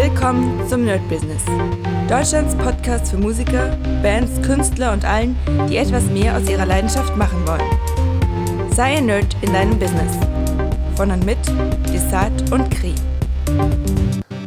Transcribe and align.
Willkommen 0.00 0.64
zum 0.68 0.84
Nerd 0.84 1.00
Business. 1.08 1.42
Deutschlands 2.08 2.54
Podcast 2.54 3.10
für 3.10 3.16
Musiker, 3.16 3.76
Bands, 4.00 4.40
Künstler 4.46 4.92
und 4.92 5.04
allen, 5.04 5.36
die 5.68 5.76
etwas 5.76 6.04
mehr 6.04 6.36
aus 6.36 6.48
ihrer 6.48 6.66
Leidenschaft 6.66 7.16
machen 7.16 7.44
wollen. 7.44 8.70
Sei 8.70 8.98
ein 8.98 9.06
Nerd 9.06 9.36
in 9.40 9.52
deinem 9.52 9.76
Business. 9.76 10.12
Von 10.94 11.10
und 11.10 11.26
mit 11.26 11.38
Desart 11.92 12.52
und 12.52 12.70
Kri. 12.70 12.94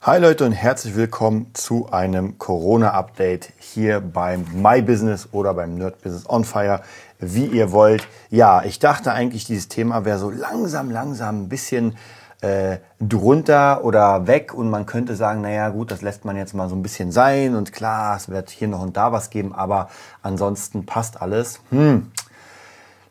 Hi 0.03 0.21
Leute 0.21 0.45
und 0.45 0.53
herzlich 0.53 0.95
willkommen 0.95 1.47
zu 1.53 1.91
einem 1.91 2.37
Corona-Update 2.37 3.51
hier 3.59 3.99
beim 3.99 4.45
My 4.53 4.81
Business 4.81 5.27
oder 5.33 5.53
beim 5.53 5.75
Nerd 5.75 6.01
Business 6.01 6.29
on 6.29 6.45
Fire, 6.45 6.81
wie 7.19 7.47
ihr 7.47 7.73
wollt. 7.73 8.07
Ja, 8.29 8.63
ich 8.63 8.79
dachte 8.79 9.11
eigentlich, 9.11 9.43
dieses 9.43 9.67
Thema 9.67 10.05
wäre 10.05 10.17
so 10.17 10.29
langsam, 10.29 10.89
langsam 10.89 11.43
ein 11.43 11.49
bisschen 11.49 11.97
äh, 12.41 12.77
drunter 12.99 13.83
oder 13.85 14.27
weg 14.27 14.53
und 14.53 14.69
man 14.69 14.85
könnte 14.85 15.15
sagen, 15.15 15.41
naja 15.41 15.69
gut, 15.69 15.91
das 15.91 16.01
lässt 16.01 16.25
man 16.25 16.35
jetzt 16.35 16.53
mal 16.53 16.69
so 16.69 16.75
ein 16.75 16.83
bisschen 16.83 17.11
sein 17.11 17.55
und 17.55 17.71
klar, 17.71 18.17
es 18.17 18.29
wird 18.29 18.49
hier 18.49 18.67
noch 18.67 18.81
und 18.81 18.97
da 18.97 19.11
was 19.11 19.29
geben, 19.29 19.53
aber 19.53 19.89
ansonsten 20.21 20.85
passt 20.85 21.21
alles. 21.21 21.61
Hm, 21.69 22.11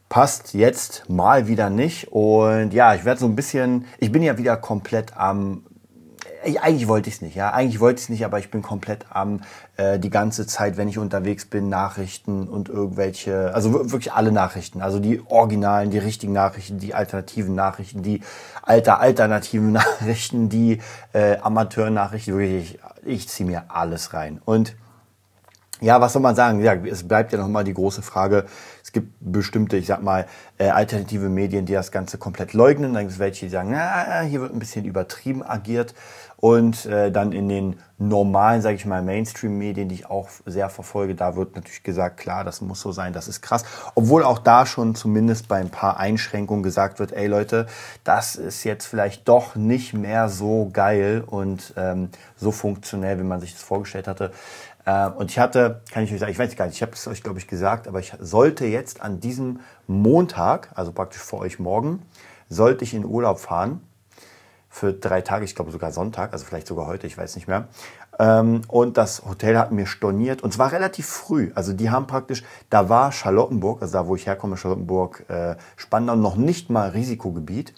passt 0.09 0.55
jetzt 0.55 1.09
mal 1.09 1.47
wieder 1.47 1.71
nicht 1.71 2.09
und 2.11 2.75
ja, 2.75 2.95
ich 2.95 3.05
werde 3.05 3.21
so 3.21 3.27
ein 3.27 3.37
bisschen, 3.37 3.87
ich 3.99 4.11
bin 4.11 4.23
ja 4.23 4.37
wieder 4.37 4.57
komplett 4.57 5.17
am 5.17 5.63
eigentlich 6.43 6.89
wollte 6.89 7.09
ich 7.09 7.17
es 7.17 7.23
nicht, 7.23 7.35
ja. 7.35 7.53
Eigentlich 7.53 7.81
wollte 7.81 7.99
ich 7.99 8.05
es 8.05 8.09
nicht, 8.09 8.25
aber 8.25 8.39
ich 8.39 8.51
bin 8.51 8.63
komplett 8.63 9.07
am 9.11 9.41
äh, 9.77 9.99
die 9.99 10.11
ganze 10.11 10.47
Zeit, 10.47 10.77
wenn 10.77 10.89
ich 10.89 10.99
unterwegs 10.99 11.45
bin, 11.45 11.69
Nachrichten 11.69 12.49
und 12.49 12.69
irgendwelche, 12.69 13.55
also 13.55 13.91
wirklich 13.91 14.13
alle 14.13 14.33
Nachrichten, 14.33 14.81
also 14.81 14.99
die 14.99 15.23
originalen, 15.27 15.91
die 15.91 15.99
richtigen 15.99 16.33
Nachrichten, 16.33 16.79
die 16.79 16.95
alternativen 16.95 17.55
Nachrichten, 17.55 18.03
die 18.03 18.23
alter 18.63 19.01
alternativen 19.01 19.73
Nachrichten, 19.81 20.49
die 20.49 20.81
äh, 21.13 21.37
Amateurnachrichten, 21.39 22.37
wirklich, 22.37 22.79
ich, 23.05 23.07
ich 23.07 23.29
ziehe 23.29 23.49
mir 23.49 23.65
alles 23.69 24.15
rein. 24.15 24.41
Und 24.45 24.77
ja, 25.81 26.01
was 26.01 26.13
soll 26.13 26.21
man 26.23 26.37
sagen? 26.37 26.63
Ja, 26.63 26.75
es 26.75 27.09
bleibt 27.09 27.33
ja 27.33 27.39
nochmal 27.39 27.65
die 27.65 27.73
große 27.73 28.03
Frage. 28.03 28.45
Es 28.91 28.95
gibt 28.95 29.13
bestimmte, 29.21 29.77
ich 29.77 29.87
sag 29.87 30.03
mal, 30.03 30.27
äh, 30.59 30.69
alternative 30.69 31.29
Medien, 31.29 31.65
die 31.65 31.75
das 31.75 31.93
Ganze 31.93 32.19
komplett 32.19 32.55
leugnen. 32.55 32.93
Dann 32.93 33.05
gibt 33.05 33.13
es 33.13 33.19
welche, 33.21 33.47
die 33.47 33.53
sagen, 33.53 33.71
na, 33.71 34.23
hier 34.23 34.41
wird 34.41 34.53
ein 34.53 34.59
bisschen 34.59 34.85
übertrieben 34.85 35.45
agiert. 35.45 35.95
Und 36.39 36.87
äh, 36.87 37.13
dann 37.13 37.31
in 37.31 37.49
den 37.49 37.79
normalen, 37.99 38.63
sage 38.63 38.75
ich 38.75 38.87
mal, 38.87 39.03
Mainstream-Medien, 39.03 39.91
die 39.91 39.95
ich 39.95 40.07
auch 40.07 40.29
sehr 40.47 40.71
verfolge, 40.71 41.15
da 41.15 41.37
wird 41.37 41.55
natürlich 41.55 41.83
gesagt, 41.83 42.17
klar, 42.17 42.45
das 42.45 42.63
muss 42.63 42.81
so 42.81 42.91
sein, 42.93 43.13
das 43.13 43.29
ist 43.29 43.43
krass. 43.43 43.65
Obwohl 43.95 44.25
auch 44.25 44.39
da 44.39 44.65
schon 44.65 44.95
zumindest 44.95 45.49
bei 45.49 45.59
ein 45.59 45.69
paar 45.69 45.99
Einschränkungen 45.99 46.63
gesagt 46.63 46.99
wird, 46.99 47.13
ey 47.13 47.27
Leute, 47.27 47.67
das 48.03 48.37
ist 48.37 48.65
jetzt 48.65 48.87
vielleicht 48.87 49.29
doch 49.29 49.55
nicht 49.55 49.93
mehr 49.93 50.31
so 50.31 50.71
geil 50.73 51.23
und 51.25 51.75
ähm, 51.77 52.09
so 52.37 52.51
funktionell, 52.53 53.21
wie 53.21 53.25
man 53.25 53.41
sich 53.41 53.53
das 53.53 53.63
vorgestellt 53.63 54.09
hatte. 54.09 54.33
Äh, 54.85 55.09
und 55.09 55.31
ich 55.31 55.39
hatte, 55.39 55.83
kann 55.93 56.05
ich 56.05 56.13
euch 56.13 56.21
sagen, 56.21 56.33
ich 56.33 56.39
weiß 56.39 56.55
gar 56.57 56.67
nicht, 56.67 56.77
ich 56.77 56.83
habe 56.83 56.93
es 56.93 57.07
euch, 57.07 57.23
glaube 57.23 57.39
ich, 57.39 57.47
gesagt, 57.47 57.89
aber 57.89 58.01
ich 58.01 58.15
sollte 58.19 58.67
jetzt 58.67 59.01
an 59.01 59.21
diesem 59.21 59.61
Montag, 59.87 60.71
also 60.75 60.93
praktisch 60.93 61.21
vor 61.21 61.41
euch 61.41 61.59
morgen, 61.59 62.03
sollte 62.49 62.85
ich 62.85 62.95
in 62.95 63.05
Urlaub 63.05 63.39
fahren 63.39 63.81
für 64.69 64.93
drei 64.93 65.21
Tage, 65.21 65.45
ich 65.45 65.55
glaube 65.55 65.73
sogar 65.73 65.93
Sonntag, 65.93 66.33
also 66.33 66.45
vielleicht 66.45 66.67
sogar 66.67 66.87
heute, 66.87 67.07
ich 67.07 67.19
weiß 67.19 67.35
nicht 67.35 67.49
mehr. 67.49 67.69
Ähm, 68.21 68.63
und 68.69 68.97
das 68.97 69.25
Hotel 69.25 69.59
hat 69.59 69.73
mir 69.73 69.87
storniert 69.87 70.43
und 70.43 70.53
zwar 70.53 70.73
relativ 70.73 71.07
früh. 71.07 71.51
Also 71.55 71.73
die 71.73 71.91
haben 71.91 72.07
praktisch, 72.07 72.45
da 72.69 72.89
war 72.89 73.13
Charlottenburg, 73.13 73.83
also 73.83 73.95
da 73.95 74.07
wo 74.07 74.15
ich 74.15 74.27
herkomme, 74.27 74.57
Charlottenburg, 74.57 75.25
äh, 75.29 75.57
Spandau, 75.77 76.17
noch 76.17 76.37
nicht 76.37 76.71
mal 76.71 76.91
Risikogebiet. 76.91 77.75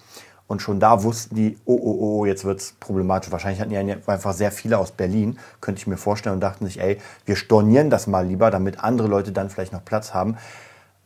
Und 0.53 0.61
schon 0.61 0.81
da 0.81 1.03
wussten 1.03 1.35
die, 1.35 1.57
oh, 1.65 1.81
oh, 1.83 1.97
oh, 1.99 2.27
jetzt 2.27 2.45
wird's 2.45 2.75
problematisch. 2.79 3.33
Wahrscheinlich 3.33 3.59
hatten 3.59 3.71
die 3.71 3.79
einfach 3.79 4.35
sehr 4.35 4.53
viele 4.53 4.77
aus 4.77 4.91
Berlin, 4.91 5.39
könnte 5.63 5.79
ich 5.79 5.87
mir 5.87 5.97
vorstellen, 5.97 6.35
und 6.35 6.41
dachten 6.43 6.67
sich, 6.67 6.79
ey, 6.79 6.99
wir 7.25 7.37
stornieren 7.37 7.89
das 7.89 8.07
mal 8.07 8.27
lieber, 8.27 8.51
damit 8.51 8.85
andere 8.85 9.09
Leute 9.09 9.33
dann 9.33 9.49
vielleicht 9.49 9.73
noch 9.73 9.83
Platz 9.83 10.13
haben. 10.13 10.37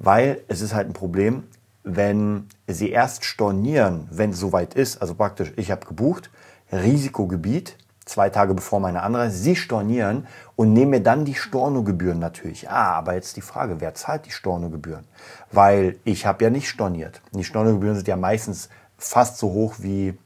Weil 0.00 0.40
es 0.48 0.62
ist 0.62 0.74
halt 0.74 0.88
ein 0.88 0.94
Problem, 0.94 1.44
wenn 1.84 2.48
Sie 2.66 2.90
erst 2.90 3.24
stornieren, 3.24 4.08
wenn 4.10 4.30
es 4.30 4.40
soweit 4.40 4.74
ist, 4.74 5.00
also 5.00 5.14
praktisch, 5.14 5.52
ich 5.54 5.70
habe 5.70 5.86
gebucht, 5.86 6.28
Risikogebiet, 6.72 7.76
zwei 8.04 8.30
Tage 8.30 8.52
bevor 8.52 8.80
meine 8.80 9.04
Anreise, 9.04 9.36
Sie 9.36 9.54
stornieren 9.54 10.26
und 10.56 10.72
nehmen 10.72 10.90
mir 10.90 11.02
dann 11.02 11.24
die 11.24 11.36
Stornogebühren 11.36 12.18
natürlich. 12.18 12.68
Ah, 12.68 12.94
aber 12.94 13.14
jetzt 13.14 13.36
die 13.36 13.42
Frage, 13.42 13.80
wer 13.80 13.94
zahlt 13.94 14.26
die 14.26 14.32
Stornogebühren? 14.32 15.04
Weil 15.52 16.00
ich 16.02 16.26
habe 16.26 16.42
ja 16.42 16.50
nicht 16.50 16.68
storniert. 16.68 17.22
Die 17.30 17.44
Stornogebühren 17.44 17.94
sind 17.94 18.08
ja 18.08 18.16
meistens 18.16 18.70
fast 18.98 19.38
so 19.38 19.52
hoch 19.52 19.76
wie, 19.78 20.18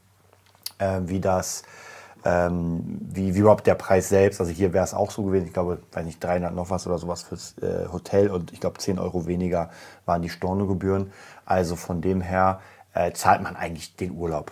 äh, 0.77 1.01
wie 1.05 1.19
das 1.19 1.63
ähm, 2.23 2.99
wie, 2.99 3.33
wie 3.35 3.39
überhaupt 3.39 3.67
der 3.67 3.75
Preis 3.75 4.09
selbst. 4.09 4.39
Also 4.39 4.51
hier 4.51 4.73
wäre 4.73 4.83
es 4.83 4.93
auch 4.93 5.11
so 5.11 5.23
gewesen, 5.23 5.47
ich 5.47 5.53
glaube, 5.53 5.79
weiß 5.91 6.05
nicht, 6.05 6.23
300 6.23 6.53
noch 6.53 6.69
was 6.69 6.85
oder 6.85 6.97
sowas 6.97 7.23
fürs 7.23 7.57
äh, 7.59 7.87
Hotel 7.91 8.29
und 8.29 8.53
ich 8.53 8.59
glaube 8.59 8.77
10 8.77 8.99
Euro 8.99 9.25
weniger 9.25 9.69
waren 10.05 10.21
die 10.21 10.29
Stornogebühren. 10.29 11.11
Also 11.45 11.75
von 11.75 12.01
dem 12.01 12.21
her 12.21 12.61
äh, 12.93 13.11
zahlt 13.13 13.41
man 13.41 13.55
eigentlich 13.55 13.95
den 13.95 14.11
Urlaub. 14.11 14.51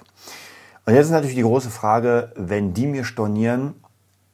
Und 0.86 0.96
jetzt 0.96 1.06
ist 1.06 1.12
natürlich 1.12 1.36
die 1.36 1.44
große 1.44 1.70
Frage, 1.70 2.32
wenn 2.36 2.74
die 2.74 2.88
mir 2.88 3.04
stornieren, 3.04 3.76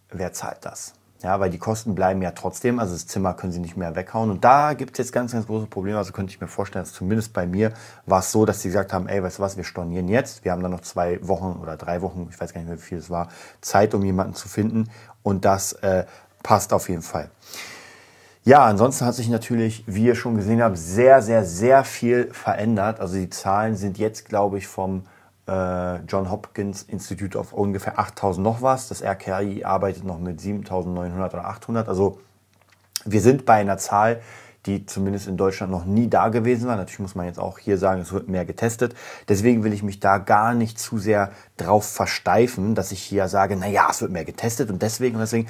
wer 0.10 0.32
zahlt 0.32 0.60
das? 0.62 0.94
Ja, 1.24 1.40
weil 1.40 1.50
die 1.50 1.58
Kosten 1.58 1.96
bleiben 1.96 2.22
ja 2.22 2.32
trotzdem, 2.32 2.78
also 2.78 2.94
das 2.94 3.08
Zimmer 3.08 3.34
können 3.34 3.52
sie 3.52 3.60
nicht 3.60 3.78
mehr 3.78 3.96
weghauen. 3.96 4.30
Und 4.30 4.44
da 4.44 4.74
gibt 4.74 4.92
es 4.92 4.98
jetzt 5.06 5.14
ganz, 5.14 5.32
ganz 5.32 5.48
große 5.48 5.66
Probleme. 5.68 5.98
Also 5.98 6.12
könnte 6.12 6.32
ich 6.32 6.42
mir 6.42 6.48
vorstellen, 6.48 6.84
dass 6.84 6.94
zumindest 6.94 7.34
bei 7.34 7.48
mir 7.48 7.72
war 8.06 8.20
es 8.20 8.32
so, 8.32 8.46
dass 8.46 8.62
sie 8.62 8.68
gesagt 8.68 8.94
haben, 8.94 9.08
ey, 9.08 9.24
weißt 9.24 9.40
du 9.40 9.42
was, 9.42 9.58
wir 9.58 9.64
stornieren 9.64 10.08
jetzt. 10.08 10.44
Wir 10.44 10.52
haben 10.52 10.62
dann 10.62 10.72
noch 10.72 10.82
zwei 10.82 11.26
Wochen 11.26 11.58
oder 11.62 11.78
drei 11.78 12.02
Wochen, 12.02 12.28
ich 12.30 12.40
weiß 12.40 12.54
gar 12.54 12.60
nicht 12.60 12.68
mehr, 12.68 12.78
wie 12.78 12.84
viel 12.84 12.98
es 12.98 13.10
war, 13.10 13.30
Zeit, 13.62 13.94
um 13.94 14.04
jemanden 14.04 14.36
zu 14.36 14.50
finden. 14.50 14.90
Und 15.24 15.46
das 15.46 15.74
äh, 15.74 16.06
passt 16.44 16.74
auf 16.74 16.90
jeden 16.90 17.02
Fall. 17.02 17.32
Ja, 18.44 18.64
ansonsten 18.66 19.06
hat 19.06 19.16
sich 19.16 19.30
natürlich, 19.30 19.84
wie 19.88 20.06
ihr 20.06 20.16
schon 20.16 20.36
gesehen 20.36 20.62
habt, 20.62 20.78
sehr, 20.78 21.24
sehr, 21.24 21.44
sehr 21.44 21.84
viel 21.84 22.32
verändert. 22.32 23.00
Also 23.00 23.16
die 23.16 23.32
Zahlen 23.32 23.76
sind 23.76 23.98
jetzt, 23.98 24.30
glaube 24.30 24.60
ich, 24.60 24.68
vom 24.68 25.06
äh, 25.48 25.98
John 26.06 26.30
Hopkins 26.32 26.84
Institute 26.84 27.38
auf 27.40 27.54
ungefähr 27.54 28.00
8000 28.00 28.44
noch 28.44 28.62
was. 28.62 28.88
Das 28.88 29.02
RKI 29.04 29.64
arbeitet 29.64 30.04
noch 30.04 30.20
mit 30.20 30.42
7900 30.42 31.34
oder 31.34 31.46
800. 31.46 31.88
Also 31.88 32.20
wir 33.06 33.22
sind 33.22 33.46
bei 33.46 33.56
einer 33.56 33.78
Zahl, 33.78 34.22
die 34.66 34.86
zumindest 34.86 35.28
in 35.28 35.38
Deutschland 35.38 35.72
noch 35.72 35.86
nie 35.86 36.10
da 36.10 36.30
gewesen 36.30 36.68
war. 36.68 36.76
Natürlich 36.76 37.00
muss 37.00 37.16
man 37.16 37.28
jetzt 37.28 37.40
auch 37.40 37.60
hier 37.60 37.78
sagen, 37.78 38.02
es 38.02 38.12
wird 38.12 38.28
mehr 38.28 38.46
getestet. 38.46 38.96
Deswegen 39.30 39.64
will 39.64 39.74
ich 39.74 39.84
mich 39.84 40.00
da 40.00 40.18
gar 40.18 40.54
nicht 40.54 40.80
zu 40.80 40.98
sehr 40.98 41.32
drauf 41.58 41.86
versteifen, 41.88 42.74
dass 42.74 42.92
ich 42.92 43.02
hier 43.02 43.28
sage, 43.28 43.56
na 43.56 43.68
ja, 43.68 43.88
es 43.92 44.02
wird 44.02 44.12
mehr 44.12 44.26
getestet 44.26 44.70
und 44.72 44.82
deswegen 44.82 45.16
und 45.16 45.22
deswegen. 45.22 45.48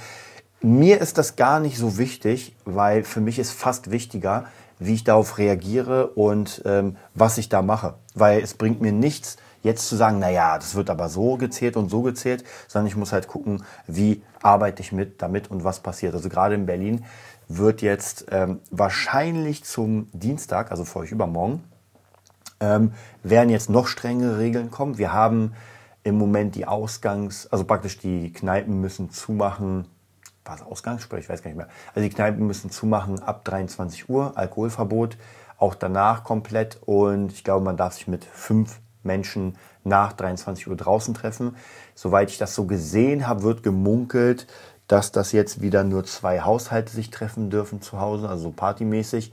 Mir 0.61 0.99
ist 0.99 1.17
das 1.17 1.35
gar 1.35 1.59
nicht 1.59 1.77
so 1.77 1.97
wichtig, 1.97 2.55
weil 2.65 3.03
für 3.03 3.21
mich 3.21 3.39
ist 3.39 3.51
fast 3.51 3.91
wichtiger, 3.91 4.45
wie 4.79 4.95
ich 4.95 5.03
darauf 5.03 5.37
reagiere 5.37 6.07
und 6.07 6.61
ähm, 6.65 6.97
was 7.13 7.37
ich 7.37 7.49
da 7.49 7.61
mache. 7.61 7.95
Weil 8.15 8.41
es 8.41 8.55
bringt 8.55 8.81
mir 8.81 8.91
nichts, 8.91 9.37
jetzt 9.65 9.89
zu 9.89 9.95
sagen, 9.95 10.19
na 10.19 10.29
ja, 10.29 10.57
das 10.57 10.75
wird 10.75 10.89
aber 10.89 11.09
so 11.09 11.35
gezählt 11.37 11.75
und 11.75 11.89
so 11.89 12.03
gezählt, 12.03 12.45
sondern 12.67 12.87
ich 12.87 12.95
muss 12.95 13.11
halt 13.11 13.27
gucken, 13.27 13.63
wie 13.87 14.21
arbeite 14.41 14.81
ich 14.81 14.91
mit 14.91 15.21
damit 15.21 15.51
und 15.51 15.63
was 15.63 15.81
passiert. 15.81 16.13
Also 16.13 16.29
gerade 16.29 16.55
in 16.55 16.65
Berlin 16.65 17.03
wird 17.47 17.81
jetzt 17.81 18.27
ähm, 18.31 18.59
wahrscheinlich 18.71 19.63
zum 19.65 20.07
Dienstag, 20.13 20.71
also 20.71 20.85
vor 20.85 21.01
euch 21.01 21.11
übermorgen, 21.11 21.63
ähm, 22.59 22.93
werden 23.23 23.49
jetzt 23.49 23.69
noch 23.69 23.87
strengere 23.87 24.37
Regeln 24.37 24.71
kommen. 24.71 24.97
Wir 24.97 25.11
haben 25.11 25.53
im 26.03 26.17
Moment 26.17 26.55
die 26.55 26.67
Ausgangs-, 26.67 27.47
also 27.47 27.65
praktisch 27.65 27.97
die 27.97 28.31
Kneipen 28.31 28.79
müssen 28.79 29.09
zumachen. 29.09 29.87
War 30.45 30.55
es 30.55 30.61
Ausgangssperre? 30.61 31.19
Ich 31.19 31.27
weiß 31.27 31.41
gar 31.41 31.49
nicht 31.49 31.57
mehr. 31.57 31.69
Also 31.95 32.07
die 32.07 32.13
Kneipen 32.13 32.45
müssen 32.45 32.69
zumachen 32.69 33.21
ab 33.23 33.43
23 33.45 34.09
Uhr, 34.09 34.37
Alkoholverbot, 34.37 35.17
auch 35.57 35.73
danach 35.73 36.23
komplett. 36.23 36.79
Und 36.85 37.31
ich 37.31 37.43
glaube, 37.43 37.65
man 37.65 37.77
darf 37.77 37.93
sich 37.93 38.07
mit 38.07 38.23
fünf 38.25 38.79
Menschen 39.05 39.55
nach 39.83 40.13
23 40.13 40.67
Uhr 40.67 40.75
draußen 40.75 41.13
treffen. 41.13 41.55
Soweit 41.93 42.29
ich 42.29 42.37
das 42.37 42.55
so 42.55 42.65
gesehen 42.65 43.27
habe, 43.27 43.43
wird 43.43 43.63
gemunkelt, 43.63 44.47
dass 44.87 45.11
das 45.11 45.31
jetzt 45.31 45.61
wieder 45.61 45.83
nur 45.83 46.03
zwei 46.05 46.41
Haushalte 46.41 46.91
sich 46.91 47.09
treffen 47.09 47.49
dürfen 47.49 47.81
zu 47.81 47.99
Hause, 47.99 48.29
also 48.29 48.51
partymäßig. 48.51 49.31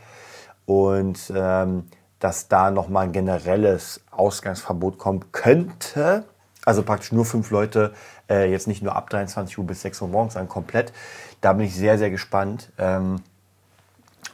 Und 0.67 1.33
ähm, 1.35 1.85
dass 2.19 2.47
da 2.47 2.71
nochmal 2.71 3.07
ein 3.07 3.13
generelles 3.13 4.01
Ausgangsverbot 4.13 4.97
kommen 4.97 5.33
könnte. 5.33 6.25
Also 6.65 6.85
praktisch 6.85 7.11
nur 7.11 7.25
fünf 7.25 7.51
Leute, 7.51 7.93
äh, 8.31 8.49
jetzt 8.49 8.69
nicht 8.69 8.81
nur 8.81 8.95
ab 8.95 9.11
23 9.11 9.59
Uhr 9.59 9.67
bis 9.67 9.83
6 9.83 10.03
Uhr 10.03 10.09
morgens, 10.09 10.35
sondern 10.35 10.49
komplett. 10.49 10.93
Da 11.41 11.53
bin 11.53 11.67
ich 11.67 11.75
sehr, 11.75 11.99
sehr 11.99 12.11
gespannt, 12.11 12.71
ähm, 12.79 13.17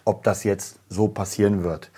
ob 0.05 0.23
das 0.23 0.45
jetzt 0.45 0.79
so 0.91 1.09
passieren 1.09 1.65
wird 1.65 1.91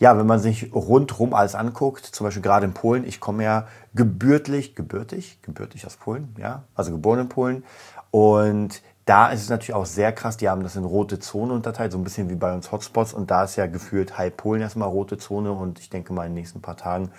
ja, 0.00 0.18
wenn 0.18 0.26
man 0.26 0.40
sich 0.40 0.74
rundherum 0.74 1.32
alles 1.32 1.54
anguckt, 1.54 2.04
zum 2.04 2.26
Beispiel 2.26 2.42
gerade 2.42 2.66
in 2.66 2.74
Polen, 2.74 3.06
ich 3.06 3.20
komme 3.20 3.44
ja 3.44 3.68
gebürtig, 3.94 4.74
gebürtig, 4.74 5.38
gebürtig 5.42 5.86
aus 5.86 5.96
Polen, 5.96 6.34
ja, 6.38 6.64
also 6.74 6.90
geboren 6.90 7.20
in 7.20 7.28
Polen. 7.28 7.64
Und 8.10 8.82
da 9.04 9.28
ist 9.28 9.42
es 9.42 9.48
natürlich 9.48 9.74
auch 9.74 9.86
sehr 9.86 10.10
krass, 10.10 10.36
die 10.36 10.48
haben 10.48 10.64
das 10.64 10.74
in 10.74 10.84
rote 10.84 11.20
Zone 11.20 11.52
unterteilt, 11.52 11.92
so 11.92 11.98
ein 11.98 12.04
bisschen 12.04 12.28
wie 12.30 12.34
bei 12.34 12.52
uns 12.52 12.72
Hotspots. 12.72 13.12
Und 13.12 13.30
da 13.30 13.44
ist 13.44 13.54
ja 13.54 13.66
gefühlt 13.66 14.18
halb 14.18 14.36
Polen 14.36 14.60
erstmal 14.60 14.88
rote 14.88 15.18
Zone 15.18 15.52
und 15.52 15.78
ich 15.78 15.90
denke 15.90 16.12
mal 16.12 16.24
in 16.24 16.30
den 16.30 16.40
nächsten 16.40 16.60
paar 16.60 16.76
Tagen 16.76 17.12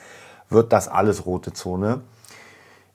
wird 0.50 0.74
das 0.74 0.90
alles 0.90 1.26
rote 1.26 1.54
Zone. 1.54 2.02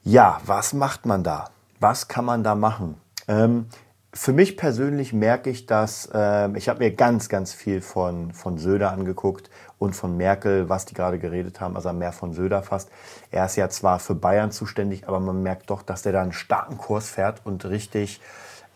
Ja, 0.03 0.41
was 0.45 0.75
macht 0.75 1.07
man 1.07 1.23
da? 1.23 1.51
was 1.81 2.09
kann 2.09 2.25
man 2.25 2.43
da 2.43 2.55
machen? 2.55 2.97
Ähm, 3.29 3.67
für 4.13 4.33
mich 4.33 4.57
persönlich 4.57 5.13
merke 5.13 5.51
ich, 5.51 5.67
dass 5.67 6.09
äh, 6.13 6.51
ich 6.57 6.69
habe 6.69 6.79
mir 6.79 6.91
ganz, 6.93 7.29
ganz 7.29 7.53
viel 7.53 7.83
von, 7.83 8.33
von 8.33 8.57
Söder 8.59 8.93
angeguckt 8.93 9.51
und 9.79 9.95
von 9.95 10.17
Merkel, 10.17 10.69
was 10.69 10.87
die 10.87 10.95
gerade 10.95 11.19
geredet 11.19 11.61
haben, 11.61 11.77
also 11.77 11.93
mehr 11.93 12.13
von 12.13 12.33
Söder 12.33 12.63
fast. 12.63 12.91
Er 13.31 13.45
ist 13.45 13.57
ja 13.57 13.69
zwar 13.69 13.99
für 13.99 14.15
Bayern 14.15 14.51
zuständig, 14.51 15.07
aber 15.07 15.21
man 15.21 15.43
merkt 15.43 15.71
doch, 15.71 15.83
dass 15.83 16.03
der 16.03 16.13
da 16.13 16.23
einen 16.23 16.33
starken 16.33 16.79
Kurs 16.79 17.09
fährt 17.09 17.43
und 17.45 17.65
richtig 17.67 18.21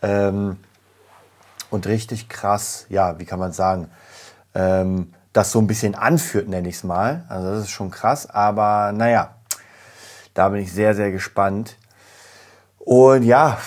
ähm, 0.01 0.57
und 1.69 1.87
richtig 1.87 2.29
krass, 2.29 2.85
ja, 2.89 3.17
wie 3.17 3.25
kann 3.25 3.39
man 3.39 3.53
sagen, 3.53 3.89
ähm, 4.53 5.13
das 5.33 5.51
so 5.51 5.59
ein 5.59 5.67
bisschen 5.67 5.95
anführt, 5.95 6.47
nenne 6.49 6.67
ich 6.67 6.75
es 6.75 6.83
mal. 6.83 7.25
Also 7.29 7.51
das 7.51 7.61
ist 7.61 7.69
schon 7.71 7.89
krass, 7.89 8.29
aber 8.29 8.91
naja, 8.91 9.35
da 10.33 10.49
bin 10.49 10.61
ich 10.61 10.71
sehr, 10.71 10.93
sehr 10.93 11.11
gespannt. 11.11 11.77
Und 12.77 13.23
ja, 13.23 13.57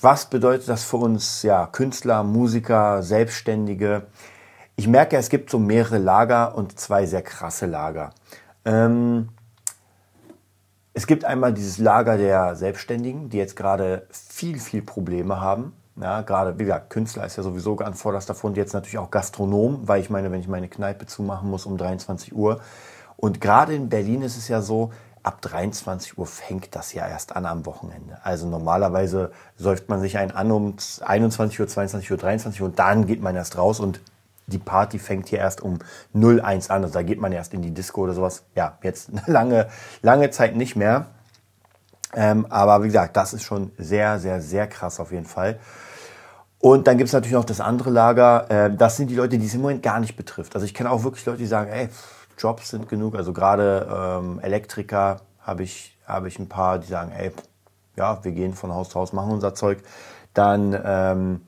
was 0.00 0.26
bedeutet 0.26 0.68
das 0.68 0.84
für 0.84 0.96
uns, 0.96 1.42
ja, 1.42 1.66
Künstler, 1.66 2.24
Musiker, 2.24 3.02
Selbstständige? 3.02 4.06
Ich 4.76 4.88
merke, 4.88 5.16
es 5.16 5.28
gibt 5.28 5.50
so 5.50 5.58
mehrere 5.58 5.98
Lager 5.98 6.56
und 6.56 6.78
zwei 6.78 7.06
sehr 7.06 7.22
krasse 7.22 7.66
Lager. 7.66 8.10
Ähm, 8.64 9.28
es 10.92 11.06
gibt 11.06 11.24
einmal 11.24 11.52
dieses 11.52 11.78
Lager 11.78 12.16
der 12.16 12.56
Selbstständigen, 12.56 13.28
die 13.28 13.38
jetzt 13.38 13.56
gerade 13.56 14.06
viel, 14.10 14.58
viel 14.58 14.82
Probleme 14.82 15.40
haben. 15.40 15.72
Ja, 16.00 16.22
gerade, 16.22 16.58
wie 16.58 16.64
gesagt, 16.64 16.90
Künstler 16.90 17.24
ist 17.24 17.36
ja 17.36 17.44
sowieso 17.44 17.76
ganz 17.76 18.00
vorderster 18.00 18.34
Front, 18.34 18.56
jetzt 18.56 18.72
natürlich 18.72 18.98
auch 18.98 19.12
Gastronom, 19.12 19.86
weil 19.86 20.00
ich 20.00 20.10
meine, 20.10 20.32
wenn 20.32 20.40
ich 20.40 20.48
meine 20.48 20.68
Kneipe 20.68 21.06
zumachen 21.06 21.48
muss 21.48 21.66
um 21.66 21.76
23 21.76 22.34
Uhr. 22.34 22.60
Und 23.16 23.40
gerade 23.40 23.74
in 23.74 23.88
Berlin 23.88 24.22
ist 24.22 24.36
es 24.36 24.48
ja 24.48 24.60
so, 24.60 24.90
ab 25.22 25.40
23 25.40 26.18
Uhr 26.18 26.26
fängt 26.26 26.74
das 26.74 26.92
ja 26.92 27.06
erst 27.06 27.36
an 27.36 27.46
am 27.46 27.64
Wochenende. 27.64 28.18
Also 28.24 28.48
normalerweise 28.48 29.30
säuft 29.56 29.88
man 29.88 30.00
sich 30.00 30.18
ein 30.18 30.32
an 30.32 30.50
um 30.50 30.74
21 31.00 31.60
Uhr, 31.60 31.68
22 31.68 32.10
Uhr, 32.10 32.18
23 32.18 32.60
Uhr 32.60 32.68
und 32.68 32.78
dann 32.78 33.06
geht 33.06 33.22
man 33.22 33.36
erst 33.36 33.56
raus 33.56 33.78
und 33.78 34.00
die 34.46 34.58
Party 34.58 34.98
fängt 34.98 35.28
hier 35.28 35.38
erst 35.38 35.62
um 35.62 35.78
01 36.14 36.70
an. 36.70 36.82
Also 36.82 36.94
da 36.94 37.02
geht 37.02 37.20
man 37.20 37.32
erst 37.32 37.54
in 37.54 37.62
die 37.62 37.72
Disco 37.72 38.02
oder 38.02 38.14
sowas. 38.14 38.44
Ja, 38.54 38.78
jetzt 38.82 39.10
eine 39.10 39.22
lange, 39.26 39.68
lange 40.02 40.30
Zeit 40.30 40.56
nicht 40.56 40.76
mehr. 40.76 41.06
Ähm, 42.14 42.46
aber 42.48 42.82
wie 42.82 42.88
gesagt, 42.88 43.16
das 43.16 43.32
ist 43.34 43.42
schon 43.42 43.72
sehr, 43.78 44.18
sehr, 44.18 44.40
sehr 44.40 44.66
krass 44.66 45.00
auf 45.00 45.10
jeden 45.12 45.26
Fall. 45.26 45.58
Und 46.58 46.86
dann 46.86 46.96
gibt 46.96 47.08
es 47.08 47.12
natürlich 47.12 47.34
noch 47.34 47.44
das 47.44 47.60
andere 47.60 47.90
Lager. 47.90 48.50
Äh, 48.50 48.74
das 48.74 48.96
sind 48.96 49.10
die 49.10 49.16
Leute, 49.16 49.38
die 49.38 49.46
es 49.46 49.54
im 49.54 49.62
Moment 49.62 49.82
gar 49.82 50.00
nicht 50.00 50.16
betrifft. 50.16 50.54
Also 50.54 50.64
ich 50.64 50.74
kenne 50.74 50.90
auch 50.90 51.04
wirklich 51.04 51.26
Leute, 51.26 51.38
die 51.38 51.46
sagen, 51.46 51.70
ey, 51.70 51.88
Jobs 52.38 52.70
sind 52.70 52.88
genug. 52.88 53.16
Also 53.16 53.32
gerade 53.32 53.86
ähm, 54.20 54.40
Elektriker 54.40 55.20
habe 55.40 55.62
ich, 55.62 55.98
hab 56.06 56.24
ich 56.24 56.38
ein 56.38 56.48
paar, 56.48 56.78
die 56.78 56.86
sagen, 56.86 57.12
ey, 57.12 57.32
ja, 57.96 58.22
wir 58.24 58.32
gehen 58.32 58.54
von 58.54 58.72
Haus 58.72 58.88
zu 58.90 58.98
Haus, 58.98 59.12
machen 59.12 59.32
unser 59.32 59.54
Zeug. 59.54 59.78
Dann, 60.32 60.78
ähm, 60.84 61.40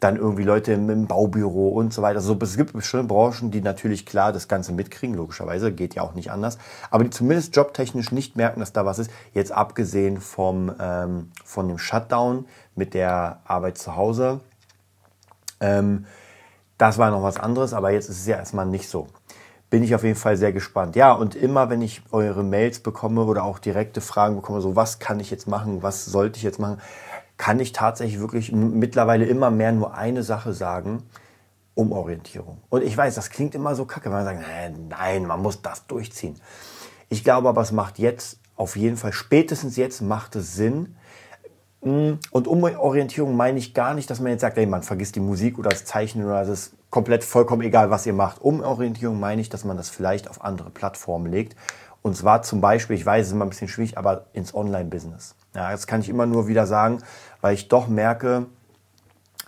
dann 0.00 0.16
irgendwie 0.16 0.44
Leute 0.44 0.72
im, 0.72 0.88
im, 0.90 1.06
Baubüro 1.06 1.68
und 1.68 1.92
so 1.92 2.02
weiter. 2.02 2.16
Also 2.16 2.36
es 2.40 2.56
gibt 2.56 2.72
bestimmte 2.72 3.08
Branchen, 3.08 3.50
die 3.50 3.60
natürlich 3.60 4.06
klar 4.06 4.32
das 4.32 4.46
Ganze 4.46 4.72
mitkriegen, 4.72 5.16
logischerweise, 5.16 5.72
geht 5.72 5.94
ja 5.94 6.02
auch 6.02 6.14
nicht 6.14 6.30
anders. 6.30 6.58
Aber 6.90 7.04
die 7.04 7.10
zumindest 7.10 7.56
jobtechnisch 7.56 8.12
nicht 8.12 8.36
merken, 8.36 8.60
dass 8.60 8.72
da 8.72 8.86
was 8.86 8.98
ist. 8.98 9.10
Jetzt 9.34 9.50
abgesehen 9.50 10.20
vom, 10.20 10.72
ähm, 10.80 11.32
von 11.44 11.68
dem 11.68 11.78
Shutdown 11.78 12.46
mit 12.76 12.94
der 12.94 13.40
Arbeit 13.44 13.78
zu 13.78 13.96
Hause. 13.96 14.40
Ähm, 15.60 16.06
das 16.76 16.98
war 16.98 17.10
noch 17.10 17.24
was 17.24 17.38
anderes, 17.38 17.74
aber 17.74 17.90
jetzt 17.90 18.08
ist 18.08 18.20
es 18.20 18.26
ja 18.26 18.36
erstmal 18.36 18.66
nicht 18.66 18.88
so 18.88 19.08
bin 19.70 19.82
ich 19.82 19.94
auf 19.94 20.02
jeden 20.02 20.16
Fall 20.16 20.36
sehr 20.36 20.52
gespannt. 20.52 20.96
Ja, 20.96 21.12
und 21.12 21.34
immer 21.34 21.68
wenn 21.68 21.82
ich 21.82 22.02
eure 22.10 22.42
Mails 22.42 22.80
bekomme 22.80 23.24
oder 23.24 23.44
auch 23.44 23.58
direkte 23.58 24.00
Fragen 24.00 24.36
bekomme, 24.36 24.60
so 24.60 24.76
was 24.76 24.98
kann 24.98 25.20
ich 25.20 25.30
jetzt 25.30 25.46
machen, 25.46 25.82
was 25.82 26.06
sollte 26.06 26.38
ich 26.38 26.42
jetzt 26.42 26.58
machen, 26.58 26.80
kann 27.38 27.60
ich 27.60 27.72
tatsächlich 27.72 28.20
wirklich 28.20 28.52
mittlerweile 28.52 29.24
immer 29.24 29.50
mehr 29.50 29.72
nur 29.72 29.94
eine 29.94 30.22
Sache 30.22 30.52
sagen, 30.52 31.04
Umorientierung. 31.74 32.58
Und 32.68 32.82
ich 32.82 32.96
weiß, 32.96 33.14
das 33.14 33.30
klingt 33.30 33.54
immer 33.54 33.74
so 33.74 33.84
kacke, 33.84 34.06
wenn 34.06 34.12
man 34.12 34.24
sagt, 34.24 34.40
nein, 34.40 34.88
nein, 34.88 35.26
man 35.26 35.40
muss 35.40 35.62
das 35.62 35.86
durchziehen. 35.86 36.34
Ich 37.08 37.24
glaube 37.24 37.48
aber, 37.48 37.62
es 37.62 37.72
macht 37.72 37.98
jetzt 37.98 38.40
auf 38.56 38.76
jeden 38.76 38.96
Fall, 38.96 39.12
spätestens 39.12 39.76
jetzt 39.76 40.02
macht 40.02 40.34
es 40.34 40.56
Sinn, 40.56 40.96
hm, 41.82 42.18
und 42.32 42.48
Umorientierung 42.48 43.36
meine 43.36 43.58
ich 43.58 43.72
gar 43.72 43.94
nicht, 43.94 44.10
dass 44.10 44.20
man 44.20 44.32
jetzt 44.32 44.40
sagt, 44.40 44.58
ey, 44.58 44.66
man 44.66 44.82
vergisst 44.82 45.14
die 45.14 45.20
Musik 45.20 45.58
oder 45.58 45.70
das 45.70 45.84
Zeichnen 45.84 46.26
oder 46.26 46.40
das 46.40 46.48
ist 46.48 46.72
komplett 46.90 47.22
vollkommen 47.22 47.62
egal, 47.62 47.90
was 47.90 48.04
ihr 48.04 48.12
macht. 48.12 48.40
Umorientierung 48.40 49.20
meine 49.20 49.40
ich, 49.40 49.48
dass 49.48 49.64
man 49.64 49.76
das 49.76 49.88
vielleicht 49.88 50.28
auf 50.28 50.42
andere 50.42 50.70
Plattformen 50.70 51.30
legt. 51.30 51.54
Und 52.02 52.16
zwar 52.16 52.42
zum 52.42 52.60
Beispiel, 52.60 52.96
ich 52.96 53.06
weiß, 53.06 53.22
es 53.22 53.28
ist 53.28 53.34
immer 53.34 53.44
ein 53.44 53.50
bisschen 53.50 53.68
schwierig, 53.68 53.96
aber 53.96 54.26
ins 54.32 54.54
Online-Business. 54.54 55.36
Ja, 55.54 55.70
das 55.70 55.86
kann 55.86 56.00
ich 56.00 56.08
immer 56.08 56.26
nur 56.26 56.46
wieder 56.46 56.66
sagen, 56.66 56.98
weil 57.40 57.54
ich 57.54 57.68
doch 57.68 57.88
merke, 57.88 58.46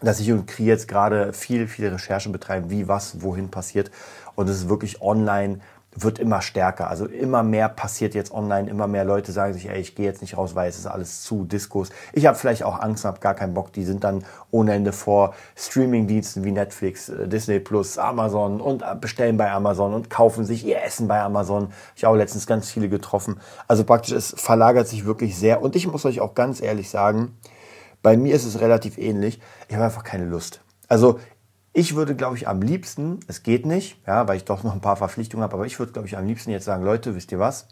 dass 0.00 0.20
ich 0.20 0.32
und 0.32 0.47
Kri 0.47 0.64
jetzt 0.64 0.88
gerade 0.88 1.32
viel, 1.32 1.69
viel 1.69 1.88
Recherche 1.88 2.31
betreiben, 2.31 2.70
wie 2.70 2.88
was, 2.88 3.23
wohin 3.23 3.50
passiert. 3.50 3.91
Und 4.35 4.49
es 4.49 4.56
ist 4.56 4.69
wirklich 4.69 5.02
online 5.02 5.61
wird 5.94 6.19
immer 6.20 6.40
stärker. 6.40 6.88
Also 6.88 7.06
immer 7.06 7.42
mehr 7.42 7.69
passiert 7.69 8.14
jetzt 8.14 8.32
online, 8.32 8.70
immer 8.70 8.87
mehr 8.87 9.04
Leute 9.04 9.32
sagen 9.32 9.54
sich, 9.54 9.69
ey, 9.69 9.81
ich 9.81 9.96
gehe 9.96 10.06
jetzt 10.06 10.20
nicht 10.20 10.37
raus, 10.37 10.54
weil 10.54 10.69
es 10.69 10.78
ist 10.78 10.87
alles 10.87 11.22
zu 11.22 11.44
Diskos. 11.44 11.90
Ich 12.12 12.26
habe 12.26 12.38
vielleicht 12.38 12.62
auch 12.62 12.81
Angst 12.81 13.04
und 13.04 13.08
habe 13.08 13.20
gar 13.20 13.34
keinen 13.34 13.54
Bock. 13.54 13.72
Die 13.72 13.84
sind 13.84 14.04
dann 14.04 14.25
ohne 14.52 14.75
Ende 14.75 14.92
vor 14.92 15.34
Streamingdiensten 15.56 16.44
wie 16.44 16.52
Netflix, 16.52 17.08
äh, 17.08 17.26
Disney 17.26 17.58
Plus, 17.58 17.98
Amazon 17.98 18.60
und 18.60 18.82
äh, 18.82 18.94
bestellen 19.00 19.37
bei 19.37 19.50
Amazon 19.50 19.92
und 19.92 20.10
kaufen 20.10 20.44
sich 20.44 20.64
ihr 20.64 20.82
Essen 20.82 21.08
bei 21.08 21.20
Amazon. 21.20 21.72
Ich 21.96 22.04
habe 22.04 22.16
letztens 22.16 22.46
ganz 22.46 22.70
viele 22.70 22.88
getroffen. 22.88 23.40
Also 23.66 23.82
praktisch, 23.84 24.12
es 24.12 24.34
verlagert 24.36 24.86
sich 24.86 25.04
wirklich 25.04 25.36
sehr. 25.36 25.60
Und 25.60 25.75
ich 25.75 25.88
muss 25.88 26.04
euch 26.04 26.20
auch 26.20 26.34
ganz 26.34 26.62
ehrlich 26.62 26.88
sagen, 26.88 27.36
bei 28.02 28.16
mir 28.16 28.34
ist 28.34 28.44
es 28.44 28.60
relativ 28.60 28.96
ähnlich. 28.96 29.40
Ich 29.69 29.75
habe 29.75 29.84
einfach 29.84 30.04
keine 30.04 30.25
Lust. 30.25 30.60
Also 30.88 31.19
ich 31.81 31.97
würde, 31.97 32.15
glaube 32.15 32.37
ich, 32.37 32.47
am 32.47 32.61
liebsten, 32.61 33.21
es 33.27 33.43
geht 33.43 33.65
nicht, 33.65 34.06
ja, 34.06 34.29
weil 34.29 34.37
ich 34.37 34.44
doch 34.44 34.62
noch 34.62 34.75
ein 34.75 34.82
paar 34.82 34.97
Verpflichtungen 34.97 35.43
habe, 35.43 35.55
aber 35.55 35.65
ich 35.65 35.79
würde, 35.79 35.93
glaube 35.93 36.06
ich, 36.06 36.19
am 36.19 36.27
liebsten 36.27 36.50
jetzt 36.50 36.67
sagen, 36.67 36.85
Leute, 36.85 37.17
wisst 37.17 37.32
ihr 37.32 37.38
was? 37.38 37.69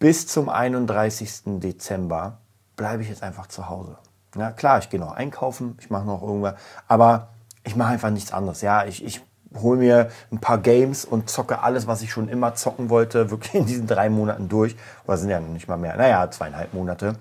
Bis 0.00 0.26
zum 0.26 0.48
31. 0.48 1.60
Dezember 1.60 2.38
bleibe 2.74 3.04
ich 3.04 3.08
jetzt 3.08 3.22
einfach 3.22 3.46
zu 3.46 3.68
Hause. 3.68 3.98
Ja, 4.36 4.50
klar, 4.50 4.80
ich 4.80 4.90
gehe 4.90 4.98
noch 4.98 5.12
einkaufen, 5.12 5.78
ich 5.80 5.90
mache 5.90 6.04
noch 6.04 6.22
irgendwas, 6.22 6.54
aber 6.88 7.28
ich 7.62 7.76
mache 7.76 7.92
einfach 7.92 8.10
nichts 8.10 8.32
anderes. 8.32 8.62
Ja, 8.62 8.84
ich, 8.84 9.04
ich 9.04 9.20
hole 9.62 9.78
mir 9.78 10.10
ein 10.32 10.40
paar 10.40 10.58
Games 10.58 11.04
und 11.04 11.30
zocke 11.30 11.62
alles, 11.62 11.86
was 11.86 12.02
ich 12.02 12.10
schon 12.10 12.28
immer 12.28 12.56
zocken 12.56 12.90
wollte, 12.90 13.30
wirklich 13.30 13.54
in 13.54 13.66
diesen 13.66 13.86
drei 13.86 14.10
Monaten 14.10 14.48
durch. 14.48 14.74
Oder 15.06 15.18
sind 15.18 15.30
ja 15.30 15.38
noch 15.38 15.50
nicht 15.50 15.68
mal 15.68 15.76
mehr, 15.76 15.96
naja, 15.96 16.28
zweieinhalb 16.28 16.74
Monate. 16.74 17.14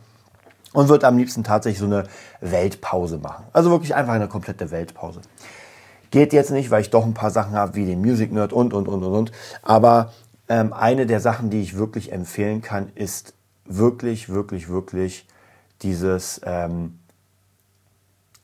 Und 0.74 0.90
würde 0.90 1.06
am 1.06 1.20
liebsten 1.20 1.44
tatsächlich 1.44 1.78
so 1.78 1.86
eine 1.86 2.06
Weltpause 2.42 3.20
machen. 3.20 3.46
Also 3.54 3.70
wirklich 3.70 3.94
einfach 3.94 4.14
eine 4.14 4.28
komplette 4.28 4.72
Weltpause. 4.72 5.22
Geht 6.14 6.32
jetzt 6.32 6.52
nicht, 6.52 6.70
weil 6.70 6.82
ich 6.82 6.92
doch 6.92 7.06
ein 7.06 7.16
paar 7.16 7.32
Sachen 7.32 7.54
habe, 7.54 7.74
wie 7.74 7.88
den 7.88 8.00
Music 8.00 8.32
Nerd 8.32 8.54
und, 8.54 8.72
und, 8.72 8.88
und, 8.88 9.02
und, 9.02 9.14
und. 9.16 9.32
Aber 9.64 10.14
ähm, 10.48 10.72
eine 10.72 11.08
der 11.08 11.20
Sachen, 11.20 11.50
die 11.50 11.60
ich 11.60 11.76
wirklich 11.76 12.12
empfehlen 12.12 12.62
kann, 12.62 12.92
ist 12.94 13.34
wirklich, 13.66 14.30
wirklich, 14.30 14.70
wirklich 14.70 15.28
dieses, 15.82 16.40
ähm, 16.46 17.00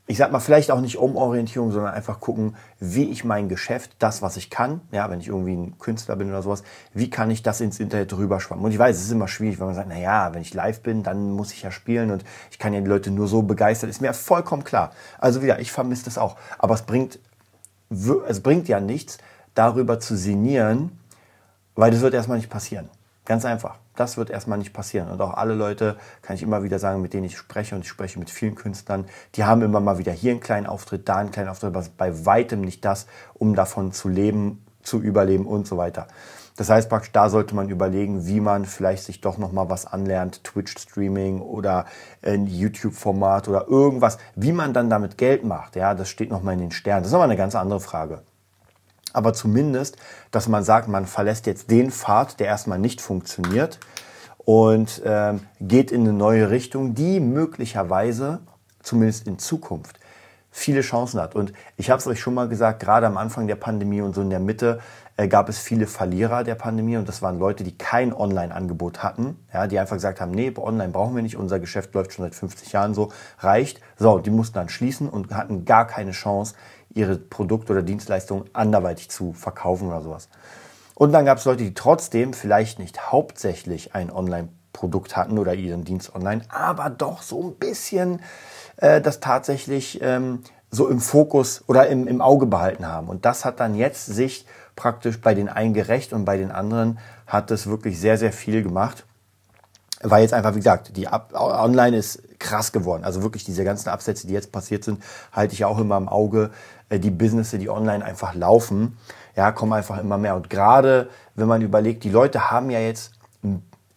ich 0.08 0.18
sag 0.18 0.32
mal, 0.32 0.40
vielleicht 0.40 0.72
auch 0.72 0.82
nicht 0.82 0.98
Umorientierung, 0.98 1.72
sondern 1.72 1.94
einfach 1.94 2.20
gucken, 2.20 2.56
wie 2.80 3.04
ich 3.04 3.24
mein 3.24 3.50
Geschäft, 3.50 3.92
das, 4.00 4.24
was 4.24 4.36
ich 4.36 4.50
kann, 4.50 4.82
ja, 4.92 5.08
wenn 5.12 5.20
ich 5.20 5.28
irgendwie 5.28 5.56
ein 5.56 5.78
Künstler 5.78 6.16
bin 6.16 6.30
oder 6.30 6.42
sowas, 6.42 6.64
wie 6.96 7.12
kann 7.12 7.30
ich 7.30 7.44
das 7.44 7.62
ins 7.62 7.80
Internet 7.80 8.18
rüberschwammen? 8.18 8.66
Und 8.66 8.72
ich 8.72 8.80
weiß, 8.80 8.98
es 8.98 9.04
ist 9.04 9.12
immer 9.12 9.28
schwierig, 9.28 9.60
wenn 9.60 9.68
man 9.68 9.76
sagt, 9.76 9.90
na 9.90 10.00
ja, 10.00 10.34
wenn 10.34 10.42
ich 10.42 10.56
live 10.56 10.82
bin, 10.82 11.04
dann 11.04 11.30
muss 11.34 11.54
ich 11.54 11.62
ja 11.62 11.70
spielen 11.70 12.10
und 12.10 12.24
ich 12.50 12.58
kann 12.58 12.74
ja 12.74 12.82
die 12.82 12.88
Leute 12.88 13.12
nur 13.12 13.28
so 13.28 13.44
begeistern, 13.44 13.92
ist 13.92 14.02
mir 14.02 14.12
vollkommen 14.16 14.64
klar. 14.64 14.90
Also 15.20 15.44
wieder, 15.44 15.60
ich 15.60 15.72
vermisse 15.72 16.06
das 16.06 16.18
auch. 16.18 16.36
Aber 16.58 16.74
es 16.74 16.82
bringt 16.82 17.20
es 17.90 18.42
bringt 18.42 18.68
ja 18.68 18.80
nichts, 18.80 19.18
darüber 19.56 20.00
zu 20.00 20.16
sinnieren, 20.16 21.00
weil 21.76 21.92
das 21.92 22.02
wird 22.02 22.14
erstmal 22.14 22.38
nicht 22.38 22.50
passieren. 22.50 22.90
Ganz 23.26 23.46
einfach. 23.46 23.76
Das 23.96 24.18
wird 24.18 24.30
erstmal 24.30 24.58
nicht 24.58 24.74
passieren. 24.74 25.10
Und 25.10 25.22
auch 25.22 25.34
alle 25.34 25.54
Leute, 25.54 25.98
kann 26.22 26.36
ich 26.36 26.42
immer 26.42 26.64
wieder 26.64 26.80
sagen, 26.80 27.02
mit 27.02 27.14
denen 27.14 27.26
ich 27.26 27.38
spreche, 27.38 27.76
und 27.76 27.82
ich 27.82 27.90
spreche 27.90 28.18
mit 28.18 28.30
vielen 28.30 28.56
Künstlern, 28.56 29.06
die 29.36 29.44
haben 29.44 29.62
immer 29.62 29.80
mal 29.80 29.98
wieder 29.98 30.12
hier 30.12 30.32
einen 30.32 30.40
kleinen 30.40 30.66
Auftritt, 30.66 31.08
da 31.08 31.18
einen 31.18 31.32
kleinen 31.32 31.50
Auftritt, 31.50 31.68
aber 31.76 31.86
bei 31.98 32.26
weitem 32.26 32.62
nicht 32.62 32.84
das, 32.86 33.08
um 33.34 33.56
davon 33.56 33.92
zu 33.92 34.10
leben, 34.10 34.66
zu 34.82 35.00
überleben 35.00 35.46
und 35.46 35.68
so 35.68 35.78
weiter. 35.78 36.08
Das 36.60 36.70
heißt 36.70 36.90
praktisch, 36.90 37.14
da 37.14 37.30
sollte 37.30 37.56
man 37.56 37.70
überlegen, 37.70 38.28
wie 38.28 38.42
man 38.42 38.66
vielleicht 38.66 39.06
sich 39.06 39.22
doch 39.22 39.38
noch 39.38 39.54
mal 39.54 39.70
was 39.70 39.86
anlernt, 39.86 40.44
Twitch-Streaming 40.44 41.40
oder 41.40 41.86
ein 42.22 42.48
YouTube-Format 42.48 43.48
oder 43.48 43.70
irgendwas, 43.70 44.18
wie 44.36 44.52
man 44.52 44.74
dann 44.74 44.90
damit 44.90 45.18
Geld 45.18 45.46
macht. 45.46 45.78
Ja, 45.78 45.94
das 45.94 46.10
steht 46.10 46.30
noch 46.30 46.44
mal 46.44 46.52
in 46.52 46.60
den 46.60 46.72
Sternen. 46.72 47.04
Das 47.04 47.12
ist 47.12 47.16
aber 47.16 47.24
eine 47.24 47.38
ganz 47.38 47.56
andere 47.56 47.80
Frage. 47.80 48.24
Aber 49.14 49.32
zumindest, 49.34 49.96
dass 50.32 50.50
man 50.50 50.66
sagt, 50.66 50.90
man 50.90 51.06
verlässt 51.06 51.46
jetzt 51.46 51.72
den 51.72 51.92
Pfad, 51.92 52.42
der 52.42 52.48
erstmal 52.48 52.78
nicht 52.78 53.00
funktioniert 53.00 53.80
und 54.40 55.02
ähm, 55.06 55.40
geht 55.62 55.94
in 55.94 56.02
eine 56.02 56.12
neue 56.12 56.50
Richtung, 56.50 56.94
die 56.94 57.22
möglicherweise, 57.22 58.40
zumindest 58.84 59.28
in 59.28 59.40
Zukunft, 59.40 59.98
viele 60.60 60.82
Chancen 60.82 61.20
hat. 61.20 61.36
Und 61.36 61.54
ich 61.78 61.90
habe 61.90 62.00
es 62.00 62.08
euch 62.08 62.20
schon 62.20 62.34
mal 62.34 62.48
gesagt, 62.48 62.82
gerade 62.82 63.08
am 63.08 63.18
Anfang 63.18 63.48
der 63.48 63.56
Pandemie 63.56 64.02
und 64.02 64.14
so 64.14 64.22
in 64.22 64.30
der 64.30 64.40
Mitte 64.40 64.80
äh, 65.18 65.28
gab 65.28 65.50
es 65.50 65.58
viele 65.58 65.88
Verlierer 65.88 66.44
der 66.44 66.56
Pandemie 66.56 66.98
und 66.98 67.08
das 67.08 67.22
waren 67.22 67.40
Leute, 67.40 67.64
die 67.64 67.78
kein 67.78 68.14
Online-Angebot 68.14 69.02
hatten, 69.02 69.38
ja, 69.54 69.68
die 69.68 69.80
einfach 69.80 69.96
gesagt 69.96 70.22
haben, 70.22 70.32
nee, 70.32 70.54
online 70.56 70.92
brauchen 70.92 71.16
wir 71.16 71.24
nicht, 71.24 71.38
unser 71.38 71.60
Geschäft 71.60 71.94
läuft 71.94 72.14
schon 72.14 72.26
seit 72.26 72.36
50 72.36 72.72
Jahren 72.74 72.94
so, 72.94 73.12
reicht. 73.40 73.82
So, 73.98 74.20
die 74.20 74.30
mussten 74.30 74.56
dann 74.56 74.70
schließen 74.70 75.10
und 75.10 75.34
hatten 75.34 75.66
gar 75.66 75.88
keine 75.88 76.12
Chance, 76.12 76.56
ihre 76.94 77.18
Produkte 77.18 77.74
oder 77.74 77.82
Dienstleistungen 77.82 78.46
anderweitig 78.54 79.10
zu 79.10 79.34
verkaufen 79.34 79.88
oder 79.88 80.02
sowas. 80.02 80.30
Und 80.94 81.14
dann 81.14 81.24
gab 81.24 81.38
es 81.38 81.46
Leute, 81.46 81.64
die 81.64 81.74
trotzdem 81.74 82.34
vielleicht 82.34 82.80
nicht 82.80 83.12
hauptsächlich 83.12 83.96
ein 83.96 84.10
Online-Produkt 84.80 85.16
hatten 85.16 85.38
oder 85.38 85.54
ihren 85.54 85.84
Dienst 85.84 86.16
online, 86.16 86.42
aber 86.50 86.90
doch 86.90 87.22
so 87.22 87.44
ein 87.44 87.56
bisschen 87.56 88.22
äh, 88.78 89.02
das 89.02 89.20
tatsächlich 89.20 90.00
ähm, 90.02 90.44
so 90.72 90.88
im 90.88 91.00
Fokus 91.00 91.64
oder 91.68 91.88
im, 91.88 92.08
im 92.08 92.22
Auge 92.22 92.46
behalten 92.46 92.88
haben. 92.88 93.08
Und 93.08 93.26
das 93.26 93.46
hat 93.46 93.60
dann 93.60 93.76
jetzt 93.76 94.06
sich 94.06 94.46
praktisch 94.76 95.20
bei 95.20 95.34
den 95.34 95.50
einen 95.50 95.74
gerecht 95.74 96.14
und 96.14 96.26
bei 96.26 96.38
den 96.38 96.52
anderen 96.52 97.00
hat 97.28 97.52
es 97.52 97.68
wirklich 97.68 98.00
sehr, 98.00 98.18
sehr 98.18 98.32
viel 98.32 98.64
gemacht. 98.64 99.06
Weil 100.02 100.22
jetzt 100.22 100.34
einfach, 100.34 100.54
wie 100.54 100.60
gesagt, 100.60 100.96
die 100.96 101.10
Ab 101.10 101.34
Online 101.34 101.98
ist 101.98 102.22
krass 102.40 102.72
geworden. 102.72 103.04
Also 103.04 103.22
wirklich 103.22 103.44
diese 103.44 103.66
ganzen 103.66 103.90
Absätze, 103.90 104.28
die 104.28 104.34
jetzt 104.34 104.54
passiert 104.54 104.86
sind, 104.86 105.04
halte 105.34 105.54
ich 105.54 105.66
auch 105.66 105.78
immer 105.78 105.98
im 105.98 106.08
Auge. 106.08 106.52
Äh, 106.88 107.00
die 107.00 107.12
Businesses, 107.12 107.60
die 107.60 107.70
online 107.70 108.06
einfach 108.06 108.34
laufen, 108.34 108.98
ja, 109.36 109.52
kommen 109.52 109.74
einfach 109.74 110.00
immer 110.00 110.18
mehr. 110.18 110.36
Und 110.38 110.50
gerade 110.50 111.10
wenn 111.36 111.48
man 111.48 111.62
überlegt, 111.62 112.06
die 112.06 112.10
Leute 112.10 112.50
haben 112.50 112.70
ja 112.70 112.80
jetzt, 112.80 113.12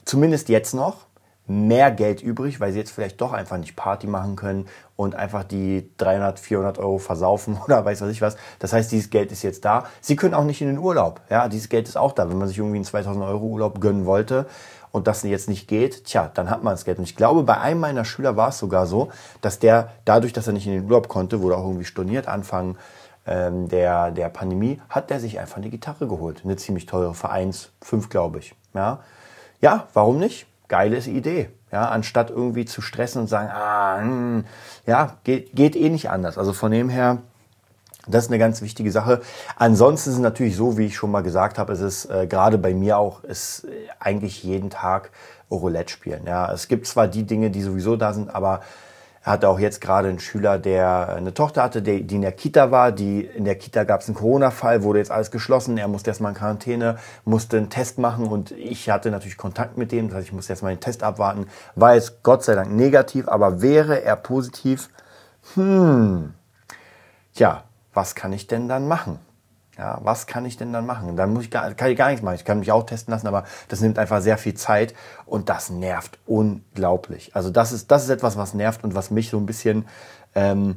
zumindest 0.04 0.48
jetzt 0.48 0.74
noch, 0.74 1.06
mehr 1.46 1.90
Geld 1.90 2.22
übrig, 2.22 2.60
weil 2.60 2.72
sie 2.72 2.78
jetzt 2.78 2.92
vielleicht 2.92 3.20
doch 3.20 3.32
einfach 3.32 3.58
nicht 3.58 3.74
Party 3.74 4.06
machen 4.06 4.36
können 4.36 4.66
und 4.96 5.14
einfach 5.14 5.42
die 5.44 5.90
300, 5.98 6.38
400 6.38 6.78
Euro 6.78 6.98
versaufen 6.98 7.58
oder 7.64 7.84
weiß 7.84 8.00
was 8.00 8.10
ich 8.10 8.22
was. 8.22 8.36
Das 8.58 8.72
heißt, 8.72 8.92
dieses 8.92 9.10
Geld 9.10 9.32
ist 9.32 9.42
jetzt 9.42 9.64
da. 9.64 9.84
Sie 10.00 10.16
können 10.16 10.34
auch 10.34 10.44
nicht 10.44 10.60
in 10.60 10.68
den 10.68 10.78
Urlaub. 10.78 11.20
Ja, 11.30 11.48
dieses 11.48 11.68
Geld 11.68 11.88
ist 11.88 11.96
auch 11.96 12.12
da. 12.12 12.28
Wenn 12.30 12.38
man 12.38 12.48
sich 12.48 12.58
irgendwie 12.58 12.76
einen 12.76 12.84
2000 12.84 13.24
Euro 13.24 13.46
Urlaub 13.46 13.80
gönnen 13.80 14.06
wollte 14.06 14.46
und 14.92 15.06
das 15.06 15.22
jetzt 15.24 15.48
nicht 15.48 15.66
geht, 15.68 16.04
tja, 16.04 16.30
dann 16.32 16.48
hat 16.48 16.62
man 16.62 16.74
das 16.74 16.84
Geld. 16.84 16.98
Und 16.98 17.04
ich 17.04 17.16
glaube, 17.16 17.42
bei 17.42 17.58
einem 17.58 17.80
meiner 17.80 18.04
Schüler 18.04 18.36
war 18.36 18.50
es 18.50 18.58
sogar 18.58 18.86
so, 18.86 19.10
dass 19.40 19.58
der 19.58 19.90
dadurch, 20.04 20.32
dass 20.32 20.46
er 20.46 20.52
nicht 20.52 20.66
in 20.66 20.74
den 20.74 20.84
Urlaub 20.84 21.08
konnte, 21.08 21.42
wurde 21.42 21.56
auch 21.56 21.64
irgendwie 21.64 21.84
storniert 21.84 22.28
Anfang 22.28 22.76
ähm, 23.26 23.68
der, 23.68 24.12
der 24.12 24.28
Pandemie, 24.28 24.80
hat 24.88 25.10
der 25.10 25.18
sich 25.18 25.40
einfach 25.40 25.56
eine 25.56 25.70
Gitarre 25.70 26.06
geholt. 26.06 26.42
Eine 26.44 26.56
ziemlich 26.56 26.86
teure, 26.86 27.14
Vereins 27.14 27.70
5, 27.82 28.08
glaube 28.08 28.38
ich. 28.38 28.54
Ja. 28.74 29.00
Ja, 29.62 29.88
warum 29.94 30.18
nicht? 30.18 30.46
geile 30.72 30.96
Idee. 30.96 31.50
Ja, 31.70 31.90
anstatt 31.90 32.30
irgendwie 32.30 32.64
zu 32.64 32.80
stressen 32.80 33.20
und 33.20 33.28
sagen, 33.28 33.50
ah, 33.52 33.98
mh, 33.98 34.02
hm, 34.02 34.44
ja, 34.86 35.18
geht, 35.22 35.54
geht 35.54 35.76
eh 35.76 35.90
nicht 35.90 36.08
anders. 36.08 36.38
Also 36.38 36.54
von 36.54 36.72
dem 36.72 36.88
her, 36.88 37.18
das 38.06 38.24
ist 38.24 38.30
eine 38.30 38.38
ganz 38.38 38.62
wichtige 38.62 38.90
Sache. 38.90 39.20
Ansonsten 39.56 40.10
ist 40.10 40.16
es 40.16 40.22
natürlich 40.22 40.56
so, 40.56 40.78
wie 40.78 40.86
ich 40.86 40.96
schon 40.96 41.10
mal 41.10 41.22
gesagt 41.22 41.58
habe, 41.58 41.74
es 41.74 41.80
ist 41.80 42.06
äh, 42.06 42.26
gerade 42.26 42.56
bei 42.56 42.72
mir 42.72 42.96
auch, 42.96 43.22
ist 43.22 43.64
äh, 43.64 43.88
eigentlich 44.00 44.42
jeden 44.42 44.70
Tag 44.70 45.10
Roulette 45.50 45.92
spielen. 45.92 46.22
Ja, 46.26 46.50
es 46.50 46.68
gibt 46.68 46.86
zwar 46.86 47.06
die 47.06 47.24
Dinge, 47.24 47.50
die 47.50 47.62
sowieso 47.62 47.96
da 47.96 48.14
sind, 48.14 48.34
aber 48.34 48.62
er 49.24 49.32
hatte 49.32 49.48
auch 49.48 49.60
jetzt 49.60 49.80
gerade 49.80 50.08
einen 50.08 50.18
Schüler, 50.18 50.58
der 50.58 51.10
eine 51.10 51.32
Tochter 51.32 51.62
hatte, 51.62 51.80
die, 51.80 52.00
in 52.00 52.22
der 52.22 52.32
Kita 52.32 52.72
war. 52.72 52.90
Die, 52.90 53.20
in 53.20 53.44
der 53.44 53.54
Kita 53.54 53.84
gab 53.84 54.00
es 54.00 54.08
einen 54.08 54.16
Corona-Fall, 54.16 54.82
wurde 54.82 54.98
jetzt 54.98 55.12
alles 55.12 55.30
geschlossen. 55.30 55.78
Er 55.78 55.86
musste 55.86 56.10
erstmal 56.10 56.32
in 56.32 56.38
Quarantäne, 56.38 56.96
musste 57.24 57.56
einen 57.56 57.70
Test 57.70 57.98
machen 57.98 58.26
und 58.26 58.50
ich 58.50 58.90
hatte 58.90 59.12
natürlich 59.12 59.36
Kontakt 59.36 59.78
mit 59.78 59.92
dem. 59.92 60.08
Das 60.08 60.16
heißt, 60.16 60.26
ich 60.26 60.32
musste 60.32 60.52
erstmal 60.52 60.74
den 60.74 60.80
Test 60.80 61.04
abwarten. 61.04 61.46
War 61.76 61.94
jetzt 61.94 62.24
Gott 62.24 62.42
sei 62.42 62.56
Dank 62.56 62.72
negativ, 62.72 63.28
aber 63.28 63.62
wäre 63.62 64.02
er 64.02 64.16
positiv, 64.16 64.90
hm, 65.54 66.34
ja, 67.34 67.62
was 67.94 68.16
kann 68.16 68.32
ich 68.32 68.48
denn 68.48 68.68
dann 68.68 68.88
machen? 68.88 69.20
Ja, 69.82 69.98
was 70.04 70.28
kann 70.28 70.44
ich 70.44 70.56
denn 70.56 70.72
dann 70.72 70.86
machen? 70.86 71.16
Dann 71.16 71.32
muss 71.32 71.42
ich 71.42 71.50
gar, 71.50 71.74
kann 71.74 71.90
ich 71.90 71.98
gar 71.98 72.06
nichts 72.06 72.22
machen. 72.22 72.36
Ich 72.36 72.44
kann 72.44 72.60
mich 72.60 72.70
auch 72.70 72.86
testen 72.86 73.10
lassen, 73.10 73.26
aber 73.26 73.42
das 73.66 73.80
nimmt 73.80 73.98
einfach 73.98 74.20
sehr 74.20 74.38
viel 74.38 74.54
Zeit 74.54 74.94
und 75.26 75.48
das 75.48 75.70
nervt 75.70 76.20
unglaublich. 76.24 77.34
Also 77.34 77.50
das 77.50 77.72
ist, 77.72 77.90
das 77.90 78.04
ist 78.04 78.10
etwas, 78.10 78.36
was 78.36 78.54
nervt 78.54 78.84
und 78.84 78.94
was 78.94 79.10
mich 79.10 79.28
so 79.28 79.38
ein 79.38 79.44
bisschen 79.44 79.86
ähm, 80.36 80.76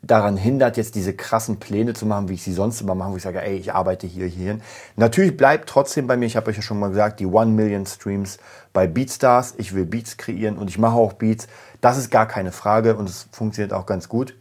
daran 0.00 0.38
hindert, 0.38 0.78
jetzt 0.78 0.94
diese 0.94 1.12
krassen 1.12 1.58
Pläne 1.58 1.92
zu 1.92 2.06
machen, 2.06 2.30
wie 2.30 2.34
ich 2.34 2.42
sie 2.42 2.54
sonst 2.54 2.80
immer 2.80 2.94
mache, 2.94 3.12
wo 3.12 3.16
ich 3.18 3.22
sage, 3.22 3.42
ey, 3.42 3.58
ich 3.58 3.74
arbeite 3.74 4.06
hier, 4.06 4.24
hierhin. 4.24 4.62
Natürlich 4.96 5.36
bleibt 5.36 5.68
trotzdem 5.68 6.06
bei 6.06 6.16
mir, 6.16 6.24
ich 6.24 6.38
habe 6.38 6.48
euch 6.48 6.56
ja 6.56 6.62
schon 6.62 6.78
mal 6.78 6.88
gesagt, 6.88 7.20
die 7.20 7.26
One 7.26 7.50
Million 7.50 7.84
Streams 7.84 8.38
bei 8.72 8.86
Beatstars. 8.86 9.56
Ich 9.58 9.74
will 9.74 9.84
Beats 9.84 10.16
kreieren 10.16 10.56
und 10.56 10.70
ich 10.70 10.78
mache 10.78 10.96
auch 10.96 11.12
Beats. 11.12 11.48
Das 11.82 11.98
ist 11.98 12.10
gar 12.10 12.24
keine 12.24 12.52
Frage 12.52 12.96
und 12.96 13.10
es 13.10 13.28
funktioniert 13.30 13.74
auch 13.74 13.84
ganz 13.84 14.08
gut. 14.08 14.36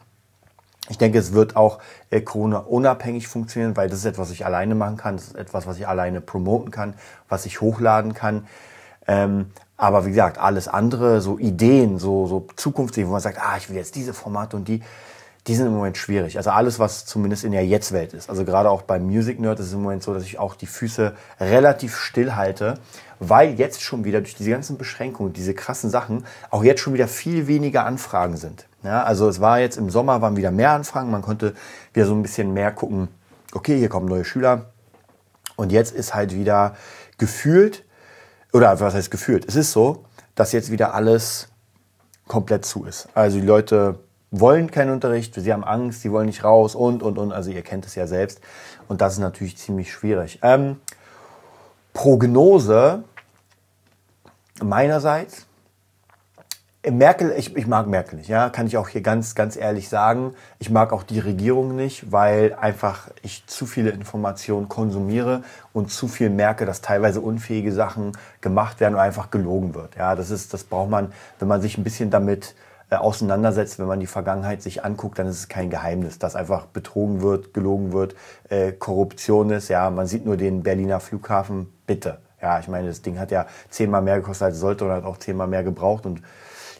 Ich 0.90 0.98
denke, 0.98 1.20
es 1.20 1.34
wird 1.34 1.56
auch 1.56 1.80
äh, 2.10 2.22
Corona-unabhängig 2.22 3.28
funktionieren, 3.28 3.76
weil 3.76 3.90
das 3.90 4.00
ist 4.00 4.06
etwas, 4.06 4.28
was 4.30 4.34
ich 4.34 4.46
alleine 4.46 4.76
machen 4.76 4.98
kann. 4.98 5.18
Das 5.18 5.28
ist 5.28 5.36
etwas, 5.36 5.68
was 5.68 5.78
ich 5.78 5.88
alleine 5.88 6.22
promoten 6.22 6.72
kann, 6.72 6.94
was 7.28 7.46
ich 7.46 7.62
hochladen 7.62 8.14
kann. 8.14 8.48
Ähm, 9.08 9.52
aber 9.76 10.06
wie 10.06 10.10
gesagt, 10.10 10.38
alles 10.38 10.68
andere, 10.68 11.22
so 11.22 11.38
Ideen, 11.38 12.00
so, 12.00 12.28
so 12.28 12.48
Zukunftsideen, 12.56 13.08
wo 13.08 13.14
man 13.14 13.22
sagt, 13.22 13.40
ah, 13.40 13.58
ich 13.58 13.70
will 13.70 13.76
jetzt 13.76 13.96
diese 13.96 14.14
Formate 14.14 14.58
und 14.58 14.68
die, 14.68 14.82
die 15.48 15.56
sind 15.56 15.68
im 15.68 15.74
Moment 15.74 15.98
schwierig. 15.98 16.38
Also 16.38 16.50
alles, 16.50 16.78
was 16.78 17.06
zumindest 17.06 17.46
in 17.46 17.54
der 17.54 17.66
Jetzt-Welt 17.66 18.14
ist. 18.14 18.30
Also 18.30 18.44
gerade 18.44 18.70
auch 18.70 18.82
beim 18.82 19.06
Music 19.06 19.40
Nerd 19.40 19.60
ist 19.60 19.68
es 19.68 19.74
im 19.74 19.82
Moment 19.82 20.04
so, 20.04 20.14
dass 20.14 20.24
ich 20.24 20.40
auch 20.40 20.56
die 20.56 20.66
Füße 20.66 21.14
relativ 21.40 21.96
still 21.96 22.36
halte, 22.36 22.80
weil 23.20 23.54
jetzt 23.54 23.82
schon 23.82 24.04
wieder 24.04 24.20
durch 24.20 24.36
diese 24.36 24.52
ganzen 24.52 24.78
Beschränkungen, 24.78 25.32
diese 25.32 25.54
krassen 25.54 25.90
Sachen, 25.90 26.26
auch 26.50 26.64
jetzt 26.64 26.82
schon 26.82 26.94
wieder 26.94 27.08
viel 27.08 27.48
weniger 27.48 27.86
Anfragen 27.86 28.36
sind. 28.36 28.68
Ja, 28.84 29.04
also 29.04 29.30
es 29.30 29.40
war 29.40 29.60
jetzt 29.60 29.78
im 29.78 29.90
Sommer 29.90 30.22
waren 30.22 30.36
wieder 30.36 30.52
mehr 30.52 30.72
Anfragen, 30.72 31.12
man 31.12 31.22
konnte 31.22 31.54
wieder 31.94 32.06
so 32.06 32.14
ein 32.14 32.22
bisschen 32.22 32.54
mehr 32.54 32.72
gucken, 32.72 33.08
okay, 33.54 33.78
hier 33.78 33.90
kommen 33.90 34.08
neue 34.08 34.26
Schüler. 34.26 34.72
Und 35.56 35.72
jetzt 35.72 35.96
ist 35.96 36.14
halt 36.14 36.36
wieder 36.36 36.76
gefühlt, 37.18 37.86
oder 38.54 38.80
was 38.80 38.94
heißt 38.94 39.12
gefühlt? 39.12 39.46
Es 39.48 39.56
ist 39.56 39.72
so, 39.72 40.06
dass 40.36 40.52
jetzt 40.52 40.72
wieder 40.72 40.94
alles 40.94 41.48
komplett 42.28 42.66
zu 42.66 42.84
ist. 42.84 43.08
Also 43.16 43.40
die 43.40 43.46
Leute 43.46 44.00
wollen 44.32 44.72
keinen 44.72 44.92
Unterricht, 44.92 45.36
sie 45.36 45.54
haben 45.54 45.64
Angst, 45.64 46.02
sie 46.02 46.12
wollen 46.12 46.28
nicht 46.28 46.44
raus 46.44 46.76
und, 46.76 47.02
und, 47.02 47.18
und. 47.18 47.32
Also 47.32 47.52
ihr 47.52 47.62
kennt 47.62 47.86
es 47.86 47.96
ja 47.96 48.08
selbst. 48.08 48.42
Und 48.88 49.02
das 49.02 49.14
ist 49.14 49.20
natürlich 49.20 49.58
ziemlich 49.58 49.92
schwierig. 49.92 50.40
Ähm, 50.42 50.78
Prognose 51.94 53.04
meinerseits. 54.62 55.48
Merkel, 56.90 57.34
ich, 57.38 57.56
ich 57.56 57.68
mag 57.68 57.88
Merkel 57.88 58.18
nicht, 58.18 58.30
ja, 58.30 58.50
kann 58.50 58.68
ich 58.68 58.78
auch 58.78 58.88
hier 58.88 59.02
ganz, 59.02 59.36
ganz 59.36 59.58
ehrlich 59.58 59.90
sagen. 59.90 60.36
Ich 60.60 60.70
mag 60.70 60.94
auch 60.94 61.04
die 61.04 61.20
Regierung 61.20 61.76
nicht, 61.76 62.14
weil 62.14 62.54
einfach 62.54 63.10
ich 63.24 63.46
zu 63.46 63.66
viele 63.66 63.90
Informationen 63.90 64.70
konsumiere 64.70 65.44
und 65.74 65.92
zu 65.92 66.08
viel 66.08 66.30
merke, 66.30 66.66
dass 66.66 66.82
teilweise 66.82 67.20
unfähige 67.20 67.74
Sachen 67.74 68.14
gemacht 68.40 68.80
werden 68.80 68.94
und 68.94 69.02
einfach 69.02 69.32
gelogen 69.32 69.76
wird. 69.76 69.96
Ja, 69.96 70.16
das 70.16 70.30
ist, 70.30 70.54
das 70.54 70.64
braucht 70.64 70.90
man, 70.90 71.12
wenn 71.40 71.50
man 71.50 71.62
sich 71.62 71.78
ein 71.78 71.84
bisschen 71.84 72.10
damit 72.10 72.56
auseinandersetzt, 72.96 73.80
wenn 73.80 73.88
man 73.88 74.00
die 74.00 74.08
Vergangenheit 74.08 74.62
sich 74.62 74.86
anguckt, 74.86 75.20
dann 75.20 75.28
ist 75.28 75.40
es 75.40 75.48
kein 75.50 75.70
Geheimnis, 75.70 76.20
dass 76.20 76.36
einfach 76.36 76.68
betrogen 76.68 77.22
wird, 77.22 77.54
gelogen 77.54 77.92
wird, 77.92 78.16
äh, 78.50 78.72
Korruption 78.72 79.50
ist. 79.50 79.68
Ja, 79.68 79.90
man 79.90 80.08
sieht 80.08 80.26
nur 80.26 80.38
den 80.38 80.64
Berliner 80.64 81.00
Flughafen, 81.00 81.74
bitte. 81.86 82.20
Ja, 82.42 82.60
ich 82.60 82.68
meine, 82.68 82.88
das 82.88 83.02
Ding 83.02 83.20
hat 83.20 83.32
ja 83.32 83.48
zehnmal 83.70 84.02
mehr 84.02 84.18
gekostet, 84.18 84.46
als 84.46 84.56
es 84.56 84.62
sollte 84.62 84.86
und 84.86 84.92
hat 84.92 85.04
auch 85.04 85.18
zehnmal 85.18 85.48
mehr 85.48 85.64
gebraucht. 85.64 86.06
Und 86.06 86.22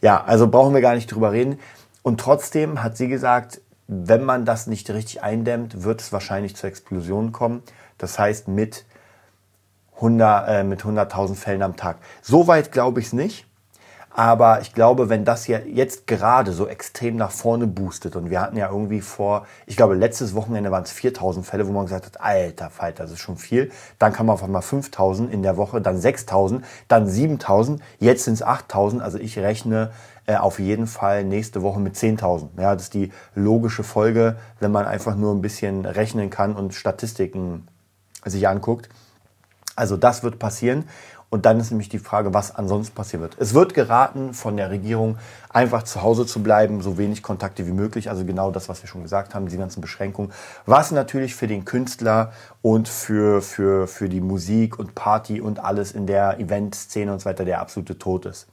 ja, 0.02 0.24
also 0.24 0.48
brauchen 0.48 0.74
wir 0.74 0.82
gar 0.82 0.96
nicht 0.96 1.08
drüber 1.08 1.32
reden. 1.32 1.60
Und 2.04 2.20
trotzdem 2.20 2.84
hat 2.84 2.96
sie 2.96 3.08
gesagt, 3.08 3.60
wenn 3.88 4.24
man 4.24 4.46
das 4.46 4.68
nicht 4.68 4.90
richtig 4.90 5.24
eindämmt, 5.24 5.84
wird 5.84 6.02
es 6.02 6.14
wahrscheinlich 6.14 6.56
zur 6.56 6.70
Explosion 6.70 7.32
kommen. 7.32 7.64
Das 7.98 8.20
heißt 8.20 8.48
mit 8.48 8.86
100, 9.96 10.48
äh, 10.48 10.64
mit 10.64 10.84
100.000 10.84 11.36
Fällen 11.36 11.64
am 11.64 11.76
Tag. 11.76 11.98
Soweit 12.22 12.72
glaube 12.72 13.00
ich 13.00 13.08
es 13.08 13.14
nicht. 13.14 13.48
Aber 14.20 14.62
ich 14.62 14.74
glaube, 14.74 15.10
wenn 15.10 15.26
das 15.26 15.46
ja 15.46 15.60
jetzt 15.60 16.08
gerade 16.08 16.52
so 16.52 16.68
extrem 16.68 17.18
nach 17.18 17.30
vorne 17.30 17.68
boostet 17.68 18.16
und 18.16 18.32
wir 18.32 18.42
hatten 18.42 18.58
ja 18.58 18.68
irgendwie 18.68 19.02
vor, 19.02 19.46
ich 19.68 19.78
glaube, 19.78 19.94
letztes 19.94 20.34
Wochenende 20.34 20.72
waren 20.72 20.82
es 20.82 20.92
4000 20.92 21.46
Fälle, 21.46 21.68
wo 21.68 21.72
man 21.72 21.86
gesagt 21.86 22.08
hat, 22.08 22.20
alter 22.20 22.72
Falter, 22.72 23.04
das 23.04 23.12
ist 23.12 23.20
schon 23.20 23.38
viel. 23.38 23.72
Dann 24.00 24.14
kam 24.14 24.32
auf 24.32 24.44
einmal 24.44 24.64
5000 24.64 25.32
in 25.32 25.44
der 25.44 25.56
Woche, 25.56 25.82
dann 25.82 26.00
6000, 26.00 26.66
dann 26.88 27.08
7000, 27.08 27.80
jetzt 28.00 28.24
sind 28.24 28.34
es 28.34 28.42
8000. 28.42 29.04
Also 29.04 29.20
ich 29.20 29.38
rechne 29.38 29.92
äh, 30.26 30.38
auf 30.38 30.58
jeden 30.58 30.88
Fall 30.88 31.24
nächste 31.24 31.62
Woche 31.62 31.80
mit 31.80 31.94
10.000. 31.94 32.60
Ja, 32.60 32.74
das 32.74 32.86
ist 32.86 32.96
die 32.96 33.12
logische 33.36 33.84
Folge, 33.84 34.38
wenn 34.60 34.72
man 34.72 34.88
einfach 34.88 35.16
nur 35.16 35.32
ein 35.36 35.42
bisschen 35.44 35.86
rechnen 35.86 36.32
kann 36.32 36.56
und 36.56 36.74
Statistiken 36.74 37.68
sich 38.26 38.48
anguckt. 38.48 38.90
Also 39.76 39.96
das 39.96 40.24
wird 40.24 40.40
passieren. 40.40 40.86
Und 41.30 41.46
dann 41.46 41.60
ist 41.60 41.72
nämlich 41.72 41.90
die 41.90 42.00
Frage, 42.00 42.34
was 42.34 42.56
ansonsten 42.56 42.96
passieren 42.96 43.22
wird. 43.22 43.36
Es 43.38 43.54
wird 43.54 43.74
geraten 43.74 44.34
von 44.34 44.56
der 44.56 44.70
Regierung, 44.70 45.18
einfach 45.50 45.84
zu 45.84 46.02
Hause 46.02 46.26
zu 46.26 46.42
bleiben, 46.42 46.82
so 46.82 46.98
wenig 46.98 47.22
Kontakte 47.22 47.68
wie 47.68 47.74
möglich. 47.74 48.10
Also 48.10 48.24
genau 48.24 48.50
das, 48.50 48.70
was 48.70 48.82
wir 48.82 48.88
schon 48.88 49.04
gesagt 49.04 49.36
haben, 49.36 49.48
die 49.50 49.58
ganzen 49.58 49.82
Beschränkungen. 49.82 50.32
Was 50.66 50.92
natürlich 50.92 51.36
für 51.36 51.48
den 51.48 51.66
Künstler 51.66 52.32
und 52.62 52.88
für, 52.88 53.42
für, 53.42 53.88
für 53.88 54.08
die 54.08 54.22
Musik 54.22 54.80
und 54.80 54.96
Party 54.96 55.42
und 55.42 55.60
alles 55.60 55.92
in 55.92 56.08
der 56.08 56.40
Eventszene 56.40 57.12
und 57.12 57.20
so 57.20 57.26
weiter 57.26 57.44
der 57.44 57.60
absolute 57.60 57.98
Tod 57.98 58.26
ist. 58.26 58.48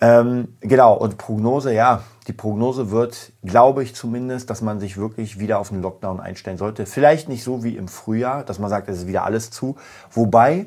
Ähm, 0.00 0.56
genau, 0.60 0.94
und 0.94 1.18
Prognose, 1.18 1.72
ja, 1.72 2.04
die 2.28 2.32
Prognose 2.32 2.90
wird, 2.90 3.32
glaube 3.42 3.82
ich 3.82 3.94
zumindest, 3.96 4.48
dass 4.48 4.62
man 4.62 4.78
sich 4.78 4.96
wirklich 4.96 5.40
wieder 5.40 5.58
auf 5.58 5.72
einen 5.72 5.82
Lockdown 5.82 6.20
einstellen 6.20 6.56
sollte. 6.56 6.86
Vielleicht 6.86 7.28
nicht 7.28 7.42
so 7.42 7.64
wie 7.64 7.76
im 7.76 7.88
Frühjahr, 7.88 8.44
dass 8.44 8.60
man 8.60 8.70
sagt, 8.70 8.88
es 8.88 8.98
ist 8.98 9.06
wieder 9.08 9.24
alles 9.24 9.50
zu. 9.50 9.76
Wobei, 10.12 10.66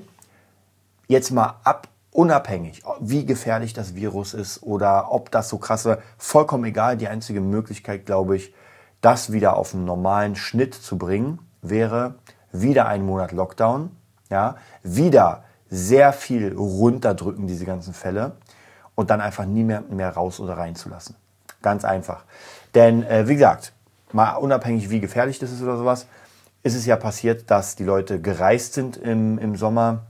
jetzt 1.11 1.31
mal 1.31 1.59
ab, 1.63 1.87
unabhängig, 2.11 2.83
wie 2.99 3.25
gefährlich 3.25 3.73
das 3.73 3.95
Virus 3.95 4.33
ist 4.33 4.63
oder 4.63 5.11
ob 5.11 5.29
das 5.31 5.49
so 5.49 5.57
krasse, 5.57 6.01
vollkommen 6.17 6.65
egal. 6.65 6.97
Die 6.97 7.07
einzige 7.07 7.41
Möglichkeit, 7.41 8.05
glaube 8.05 8.37
ich, 8.37 8.53
das 9.01 9.31
wieder 9.31 9.57
auf 9.57 9.73
einen 9.73 9.85
normalen 9.85 10.35
Schnitt 10.35 10.73
zu 10.73 10.97
bringen, 10.97 11.39
wäre 11.61 12.15
wieder 12.51 12.87
ein 12.87 13.05
Monat 13.05 13.31
Lockdown, 13.31 13.91
ja, 14.29 14.55
wieder 14.83 15.43
sehr 15.69 16.13
viel 16.13 16.53
runterdrücken, 16.53 17.47
diese 17.47 17.65
ganzen 17.65 17.93
Fälle, 17.93 18.33
und 18.95 19.09
dann 19.09 19.21
einfach 19.21 19.45
nie 19.45 19.63
mehr, 19.63 19.81
mehr 19.89 20.11
raus 20.11 20.39
oder 20.39 20.57
reinzulassen. 20.57 21.15
Ganz 21.61 21.85
einfach. 21.85 22.25
Denn, 22.75 23.03
äh, 23.03 23.27
wie 23.27 23.35
gesagt, 23.35 23.73
mal 24.11 24.35
unabhängig, 24.35 24.89
wie 24.89 24.99
gefährlich 24.99 25.39
das 25.39 25.51
ist 25.51 25.61
oder 25.61 25.77
sowas, 25.77 26.07
ist 26.63 26.75
es 26.75 26.85
ja 26.85 26.95
passiert, 26.95 27.49
dass 27.49 27.75
die 27.75 27.83
Leute 27.83 28.21
gereist 28.21 28.73
sind 28.73 28.97
im, 28.97 29.39
im 29.39 29.55
Sommer 29.55 30.03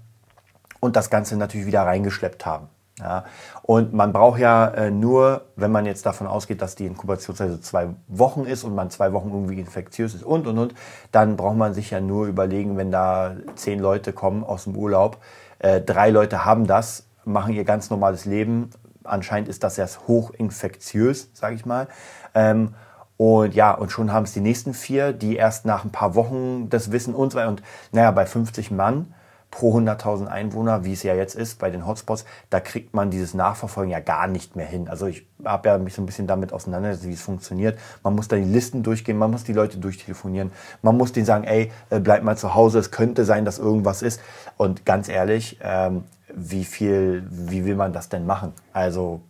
und 0.81 0.97
das 0.97 1.09
Ganze 1.09 1.37
natürlich 1.37 1.65
wieder 1.65 1.83
reingeschleppt 1.83 2.45
haben. 2.45 2.67
Ja, 2.99 3.23
und 3.63 3.93
man 3.93 4.11
braucht 4.13 4.39
ja 4.39 4.67
äh, 4.67 4.91
nur, 4.91 5.45
wenn 5.55 5.71
man 5.71 5.85
jetzt 5.85 6.05
davon 6.05 6.27
ausgeht, 6.27 6.61
dass 6.61 6.75
die 6.75 6.85
Inkubationszeit 6.85 7.49
so 7.49 7.57
zwei 7.57 7.87
Wochen 8.07 8.43
ist 8.43 8.63
und 8.63 8.75
man 8.75 8.91
zwei 8.91 9.13
Wochen 9.13 9.29
irgendwie 9.31 9.59
infektiös 9.59 10.13
ist 10.13 10.23
und 10.23 10.45
und 10.45 10.59
und, 10.59 10.75
dann 11.11 11.35
braucht 11.35 11.55
man 11.55 11.73
sich 11.73 11.89
ja 11.89 11.99
nur 11.99 12.27
überlegen, 12.27 12.77
wenn 12.77 12.91
da 12.91 13.37
zehn 13.55 13.79
Leute 13.79 14.13
kommen 14.13 14.43
aus 14.43 14.65
dem 14.65 14.75
Urlaub, 14.75 15.17
äh, 15.59 15.81
drei 15.81 16.09
Leute 16.09 16.45
haben 16.45 16.67
das, 16.67 17.07
machen 17.25 17.53
ihr 17.53 17.63
ganz 17.63 17.89
normales 17.89 18.25
Leben. 18.25 18.69
Anscheinend 19.03 19.49
ist 19.49 19.63
das 19.63 19.77
erst 19.77 20.07
hochinfektiös, 20.07 21.31
sage 21.33 21.55
ich 21.55 21.65
mal. 21.65 21.87
Ähm, 22.35 22.75
und 23.17 23.55
ja, 23.55 23.71
und 23.71 23.91
schon 23.91 24.11
haben 24.11 24.23
es 24.23 24.33
die 24.33 24.41
nächsten 24.41 24.73
vier, 24.73 25.13
die 25.13 25.35
erst 25.35 25.65
nach 25.65 25.85
ein 25.85 25.91
paar 25.91 26.13
Wochen 26.15 26.69
das 26.69 26.91
wissen 26.91 27.15
und 27.15 27.31
so 27.31 27.37
weiter. 27.37 27.49
Und 27.49 27.63
naja, 27.91 28.11
bei 28.11 28.25
50 28.25 28.71
Mann 28.71 29.13
pro 29.51 29.77
100.000 29.77 30.27
Einwohner, 30.27 30.85
wie 30.85 30.93
es 30.93 31.03
ja 31.03 31.13
jetzt 31.13 31.35
ist 31.35 31.59
bei 31.59 31.69
den 31.69 31.85
Hotspots, 31.85 32.25
da 32.49 32.61
kriegt 32.61 32.93
man 32.93 33.11
dieses 33.11 33.33
Nachverfolgen 33.33 33.91
ja 33.91 33.99
gar 33.99 34.27
nicht 34.27 34.55
mehr 34.55 34.65
hin. 34.65 34.87
Also 34.87 35.07
ich 35.07 35.27
habe 35.43 35.69
ja 35.69 35.77
mich 35.77 35.93
so 35.93 36.01
ein 36.01 36.05
bisschen 36.05 36.25
damit 36.25 36.53
auseinandergesetzt, 36.53 37.07
wie 37.07 37.13
es 37.13 37.21
funktioniert. 37.21 37.77
Man 38.01 38.15
muss 38.15 38.29
da 38.29 38.37
die 38.37 38.43
Listen 38.43 38.81
durchgehen, 38.81 39.17
man 39.17 39.29
muss 39.29 39.43
die 39.43 39.53
Leute 39.53 39.77
durchtelefonieren, 39.77 40.51
man 40.81 40.97
muss 40.97 41.11
denen 41.11 41.25
sagen, 41.25 41.43
ey, 41.43 41.71
äh, 41.89 41.99
bleib 41.99 42.23
mal 42.23 42.37
zu 42.37 42.55
Hause, 42.55 42.79
es 42.79 42.91
könnte 42.91 43.25
sein, 43.25 43.43
dass 43.43 43.59
irgendwas 43.59 44.01
ist. 44.01 44.21
Und 44.55 44.85
ganz 44.85 45.09
ehrlich, 45.09 45.59
ähm, 45.61 46.05
wie 46.33 46.63
viel, 46.63 47.27
wie 47.29 47.65
will 47.65 47.75
man 47.75 47.91
das 47.91 48.07
denn 48.07 48.25
machen? 48.25 48.53
Also 48.71 49.21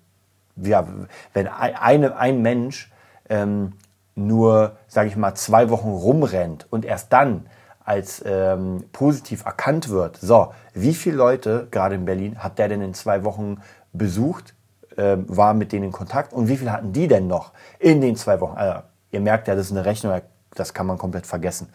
ja, 0.56 0.88
wenn 1.34 1.48
eine, 1.48 2.16
ein 2.16 2.42
Mensch 2.44 2.92
ähm, 3.30 3.74
nur, 4.16 4.78
sage 4.88 5.10
ich 5.10 5.16
mal, 5.16 5.34
zwei 5.34 5.70
Wochen 5.70 5.90
rumrennt 5.90 6.68
und 6.70 6.86
erst 6.86 7.12
dann 7.12 7.46
als 7.92 8.24
ähm, 8.26 8.86
positiv 8.94 9.44
erkannt 9.46 9.90
wird, 9.90 10.16
so, 10.16 10.54
wie 10.74 10.94
viele 10.94 11.18
Leute, 11.18 11.68
gerade 11.72 11.96
in 11.96 12.06
Berlin, 12.06 12.40
hat 12.40 12.58
der 12.58 12.70
denn 12.70 12.82
in 12.82 12.94
zwei 12.94 13.26
Wochen 13.26 13.58
besucht, 13.92 14.54
äh, 14.96 15.18
war 15.28 15.54
mit 15.54 15.74
denen 15.74 15.86
in 15.86 15.92
Kontakt 15.92 16.32
und 16.32 16.48
wie 16.48 16.56
viele 16.56 16.72
hatten 16.72 16.94
die 16.94 17.10
denn 17.10 17.28
noch 17.28 17.52
in 17.80 18.00
den 18.00 18.16
zwei 18.16 18.40
Wochen? 18.40 18.56
Also, 18.56 18.80
ihr 19.12 19.20
merkt 19.20 19.50
ja, 19.50 19.56
das 19.56 19.66
ist 19.66 19.72
eine 19.74 19.84
Rechnung, 19.84 20.22
das 20.56 20.74
kann 20.74 20.86
man 20.86 20.98
komplett 20.98 21.28
vergessen. 21.28 21.68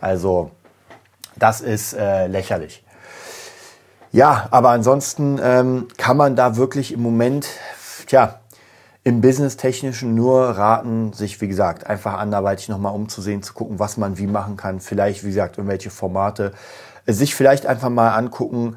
Also, 0.00 0.50
das 1.36 1.60
ist 1.60 1.92
äh, 1.92 2.26
lächerlich. 2.26 2.84
Ja, 4.10 4.48
aber 4.50 4.70
ansonsten 4.70 5.38
ähm, 5.40 5.86
kann 5.96 6.16
man 6.16 6.34
da 6.34 6.56
wirklich 6.56 6.92
im 6.92 7.00
Moment, 7.00 7.46
tja, 8.06 8.39
im 9.02 9.20
Business-Technischen 9.20 10.14
nur 10.14 10.40
raten, 10.42 11.12
sich, 11.12 11.40
wie 11.40 11.48
gesagt, 11.48 11.86
einfach 11.86 12.14
anderweitig 12.18 12.68
nochmal 12.68 12.94
umzusehen, 12.94 13.42
zu 13.42 13.54
gucken, 13.54 13.78
was 13.78 13.96
man 13.96 14.18
wie 14.18 14.26
machen 14.26 14.56
kann. 14.56 14.80
Vielleicht, 14.80 15.24
wie 15.24 15.28
gesagt, 15.28 15.56
irgendwelche 15.56 15.90
Formate. 15.90 16.52
Sich 17.06 17.34
vielleicht 17.34 17.64
einfach 17.64 17.88
mal 17.88 18.10
angucken, 18.10 18.76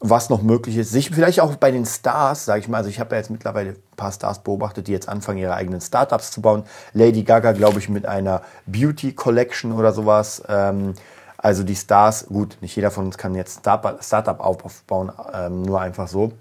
was 0.00 0.30
noch 0.30 0.42
möglich 0.42 0.76
ist. 0.76 0.92
Sich 0.92 1.10
vielleicht 1.10 1.40
auch 1.40 1.56
bei 1.56 1.72
den 1.72 1.84
Stars, 1.84 2.44
sage 2.44 2.60
ich 2.60 2.68
mal, 2.68 2.78
also 2.78 2.88
ich 2.88 3.00
habe 3.00 3.12
ja 3.12 3.18
jetzt 3.18 3.30
mittlerweile 3.30 3.70
ein 3.70 3.96
paar 3.96 4.12
Stars 4.12 4.38
beobachtet, 4.40 4.86
die 4.86 4.92
jetzt 4.92 5.08
anfangen, 5.08 5.38
ihre 5.38 5.54
eigenen 5.54 5.80
Startups 5.80 6.30
zu 6.30 6.40
bauen. 6.40 6.62
Lady 6.92 7.24
Gaga, 7.24 7.50
glaube 7.50 7.80
ich, 7.80 7.88
mit 7.88 8.06
einer 8.06 8.42
Beauty 8.66 9.12
Collection 9.12 9.72
oder 9.72 9.92
sowas. 9.92 10.40
Ähm, 10.48 10.94
also 11.36 11.64
die 11.64 11.76
Stars, 11.76 12.26
gut, 12.26 12.58
nicht 12.60 12.76
jeder 12.76 12.92
von 12.92 13.06
uns 13.06 13.18
kann 13.18 13.34
jetzt 13.34 13.60
Startup 13.60 14.40
aufbauen, 14.40 15.12
ähm, 15.32 15.62
nur 15.62 15.80
einfach 15.80 16.06
so. 16.06 16.32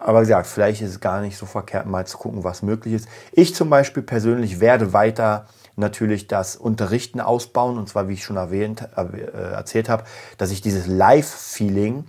Aber 0.00 0.20
wie 0.20 0.24
gesagt, 0.24 0.46
vielleicht 0.46 0.80
ist 0.80 0.90
es 0.90 1.00
gar 1.00 1.20
nicht 1.20 1.36
so 1.36 1.44
verkehrt, 1.44 1.86
mal 1.86 2.06
zu 2.06 2.16
gucken, 2.16 2.42
was 2.42 2.62
möglich 2.62 2.94
ist. 2.94 3.08
Ich 3.32 3.54
zum 3.54 3.68
Beispiel 3.68 4.02
persönlich 4.02 4.58
werde 4.58 4.94
weiter 4.94 5.46
natürlich 5.76 6.26
das 6.26 6.56
Unterrichten 6.56 7.20
ausbauen. 7.20 7.76
Und 7.76 7.88
zwar, 7.88 8.08
wie 8.08 8.14
ich 8.14 8.24
schon 8.24 8.36
erwähnt, 8.36 8.88
äh, 8.96 9.52
erzählt 9.52 9.90
habe, 9.90 10.04
dass 10.38 10.50
ich 10.50 10.62
dieses 10.62 10.86
Live-Feeling 10.86 12.04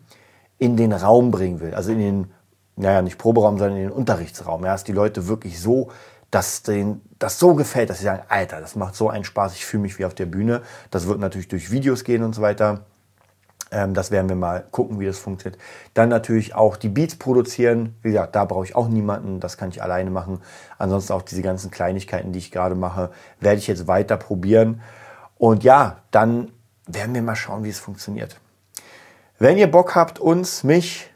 in 0.57 0.77
den 0.77 0.93
Raum 0.93 1.31
bringen 1.31 1.59
will. 1.59 1.75
Also 1.75 1.91
in 1.91 1.99
den, 1.99 2.31
naja, 2.77 3.01
nicht 3.01 3.17
Proberaum, 3.17 3.57
sondern 3.57 3.77
in 3.77 3.83
den 3.89 3.91
Unterrichtsraum. 3.91 4.63
Ja, 4.63 4.71
dass 4.71 4.85
die 4.85 4.93
Leute 4.93 5.27
wirklich 5.27 5.59
so, 5.59 5.91
dass 6.29 6.63
denen 6.63 7.01
das 7.19 7.39
so 7.39 7.55
gefällt, 7.55 7.89
dass 7.89 7.97
sie 7.97 8.05
sagen, 8.05 8.23
Alter, 8.29 8.61
das 8.61 8.77
macht 8.77 8.95
so 8.95 9.09
einen 9.09 9.25
Spaß, 9.25 9.53
ich 9.53 9.65
fühle 9.65 9.83
mich 9.83 9.99
wie 9.99 10.05
auf 10.05 10.13
der 10.13 10.27
Bühne. 10.27 10.61
Das 10.91 11.07
wird 11.07 11.19
natürlich 11.19 11.49
durch 11.49 11.71
Videos 11.71 12.05
gehen 12.05 12.23
und 12.23 12.33
so 12.33 12.41
weiter. 12.41 12.85
Ähm, 13.71 13.93
das 13.93 14.11
werden 14.11 14.29
wir 14.29 14.35
mal 14.35 14.65
gucken, 14.71 14.99
wie 14.99 15.05
das 15.05 15.17
funktioniert. 15.17 15.59
Dann 15.93 16.09
natürlich 16.09 16.53
auch 16.53 16.75
die 16.75 16.89
Beats 16.89 17.15
produzieren. 17.15 17.95
Wie 18.01 18.09
gesagt, 18.09 18.35
da 18.35 18.45
brauche 18.45 18.65
ich 18.65 18.75
auch 18.75 18.89
niemanden. 18.89 19.39
Das 19.39 19.57
kann 19.57 19.69
ich 19.69 19.81
alleine 19.81 20.11
machen. 20.11 20.41
Ansonsten 20.77 21.13
auch 21.13 21.21
diese 21.21 21.41
ganzen 21.41 21.71
Kleinigkeiten, 21.71 22.33
die 22.33 22.39
ich 22.39 22.51
gerade 22.51 22.75
mache, 22.75 23.11
werde 23.39 23.57
ich 23.57 23.67
jetzt 23.67 23.87
weiter 23.87 24.17
probieren. 24.17 24.81
Und 25.37 25.63
ja, 25.63 25.97
dann 26.11 26.51
werden 26.85 27.15
wir 27.15 27.21
mal 27.21 27.35
schauen, 27.35 27.63
wie 27.63 27.69
es 27.69 27.79
funktioniert. 27.79 28.39
Wenn 29.39 29.57
ihr 29.57 29.71
Bock 29.71 29.95
habt, 29.95 30.19
uns, 30.19 30.63
mich, 30.63 31.09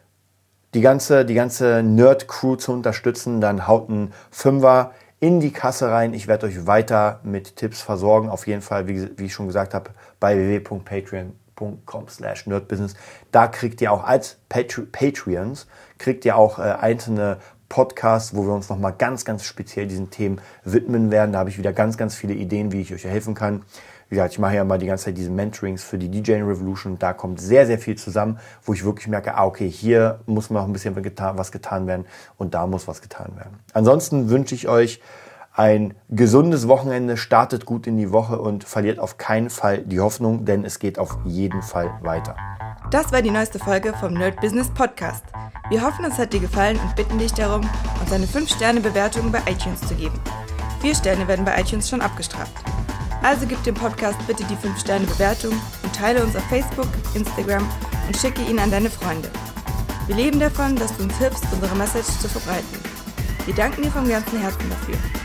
die 0.74 0.82
ganze, 0.82 1.26
die 1.26 1.36
ganze 1.36 1.84
Nerd-Crew 1.84 2.56
zu 2.56 2.72
unterstützen, 2.72 3.40
dann 3.40 3.68
haut 3.68 3.90
einen 3.90 4.14
Fünfer 4.32 4.92
in 5.20 5.40
die 5.40 5.52
Kasse 5.52 5.92
rein. 5.92 6.14
Ich 6.14 6.28
werde 6.28 6.48
euch 6.48 6.66
weiter 6.66 7.20
mit 7.24 7.56
Tipps 7.56 7.82
versorgen. 7.82 8.30
Auf 8.30 8.48
jeden 8.48 8.62
Fall, 8.62 8.88
wie, 8.88 9.10
wie 9.18 9.26
ich 9.26 9.34
schon 9.34 9.48
gesagt 9.48 9.74
habe, 9.74 9.92
bei 10.20 10.36
www.patreon.com 10.36 11.45
patreon.com 11.56 12.08
slash 12.10 12.48
nerdbusiness. 12.48 12.96
Da 13.32 13.48
kriegt 13.48 13.82
ihr 13.82 13.92
auch 13.92 14.04
als 14.04 14.38
Patreons, 14.50 15.68
kriegt 15.98 16.26
ihr 16.26 16.38
auch 16.38 16.60
äh, 16.60 16.62
einzelne 16.62 17.38
Podcasts, 17.70 18.36
wo 18.36 18.44
wir 18.46 18.54
uns 18.54 18.70
nochmal 18.70 18.94
ganz, 18.98 19.26
ganz 19.26 19.44
speziell 19.44 19.88
diesen 19.88 20.12
Themen 20.12 20.40
widmen 20.64 21.12
werden. 21.12 21.34
Da 21.34 21.40
habe 21.40 21.50
ich 21.50 21.58
wieder 21.58 21.74
ganz, 21.74 21.98
ganz 21.98 22.16
viele 22.16 22.34
Ideen, 22.34 22.72
wie 22.72 22.82
ich 22.82 22.94
euch 22.94 23.06
helfen 23.06 23.34
kann. 23.34 23.64
Wie 24.08 24.16
gesagt, 24.16 24.34
ich 24.34 24.40
mache 24.40 24.56
ja 24.56 24.64
mal 24.64 24.78
die 24.78 24.86
ganze 24.86 25.06
Zeit 25.06 25.18
diese 25.18 25.32
Mentorings 25.32 25.84
für 25.84 25.98
die 25.98 26.10
DJ 26.10 26.34
Revolution. 26.34 27.00
Da 27.00 27.14
kommt 27.14 27.42
sehr, 27.42 27.66
sehr 27.66 27.80
viel 27.80 27.96
zusammen, 27.96 28.40
wo 28.64 28.74
ich 28.74 28.86
wirklich 28.86 29.08
merke, 29.08 29.34
ah, 29.34 29.46
okay, 29.46 29.68
hier 29.68 30.20
muss 30.28 30.52
noch 30.52 30.64
ein 30.64 30.74
bisschen 30.74 30.96
was 30.96 31.52
getan 31.52 31.88
werden 31.88 32.06
und 32.38 32.54
da 32.54 32.68
muss 32.68 32.88
was 32.88 33.02
getan 33.02 33.36
werden. 33.36 33.60
Ansonsten 33.74 34.30
wünsche 34.30 34.54
ich 34.54 34.68
euch 34.68 35.02
ein 35.56 35.94
gesundes 36.10 36.68
Wochenende, 36.68 37.16
startet 37.16 37.66
gut 37.66 37.88
in 37.88 37.98
die 37.98 38.12
Woche 38.12 38.40
und 38.40 38.66
verliert 38.66 39.00
auf 39.00 39.18
keinen 39.18 39.50
Fall 39.50 39.80
die 39.80 40.02
Hoffnung, 40.02 40.44
denn 40.44 40.66
es 40.66 40.80
geht 40.80 41.00
auf 41.00 41.18
jeden 41.24 41.62
Fall 41.62 41.98
weiter. 42.02 42.36
Das 42.92 43.12
war 43.12 43.22
die 43.22 43.32
neueste 43.32 43.58
Folge 43.58 43.94
vom 43.94 44.14
Nerd 44.14 44.40
Business 44.42 44.70
Podcast. 44.70 45.24
Wir 45.70 45.82
hoffen, 45.82 46.06
es 46.06 46.18
hat 46.18 46.34
dir 46.34 46.42
gefallen 46.42 46.78
und 46.78 46.96
bitten 46.96 47.18
dich 47.18 47.34
darum, 47.34 47.68
uns 48.02 48.12
eine 48.12 48.26
5-Sterne-Bewertung 48.26 49.32
bei 49.32 49.40
iTunes 49.50 49.82
zu 49.82 49.96
geben. 49.96 50.20
Vier 50.82 50.94
Sterne 50.94 51.28
werden 51.28 51.46
bei 51.46 51.60
iTunes 51.60 51.90
schon 51.90 52.02
abgestraft. 52.02 52.54
Also 53.24 53.48
gib 53.48 53.64
dem 53.64 53.76
Podcast 53.76 54.18
bitte 54.28 54.44
die 54.44 54.56
5-Sterne-Bewertung 54.56 55.54
und 55.54 55.96
teile 55.96 56.24
uns 56.24 56.36
auf 56.36 56.44
Facebook, 56.44 56.90
Instagram 57.16 57.68
und 58.06 58.18
schicke 58.18 58.44
ihn 58.44 58.60
an 58.60 58.70
deine 58.70 58.90
Freunde. 58.90 59.30
Wir 60.06 60.18
leben 60.18 60.40
davon, 60.40 60.76
dass 60.76 60.96
du 60.98 61.04
uns 61.04 61.18
hilfst, 61.18 61.46
unsere 61.52 61.76
Message 61.76 62.20
zu 62.20 62.28
verbreiten. 62.28 62.78
Wir 63.46 63.56
danken 63.56 63.82
dir 63.82 63.92
vom 63.92 64.08
ganzen 64.08 64.40
Herzen 64.40 64.70
dafür. 64.70 65.25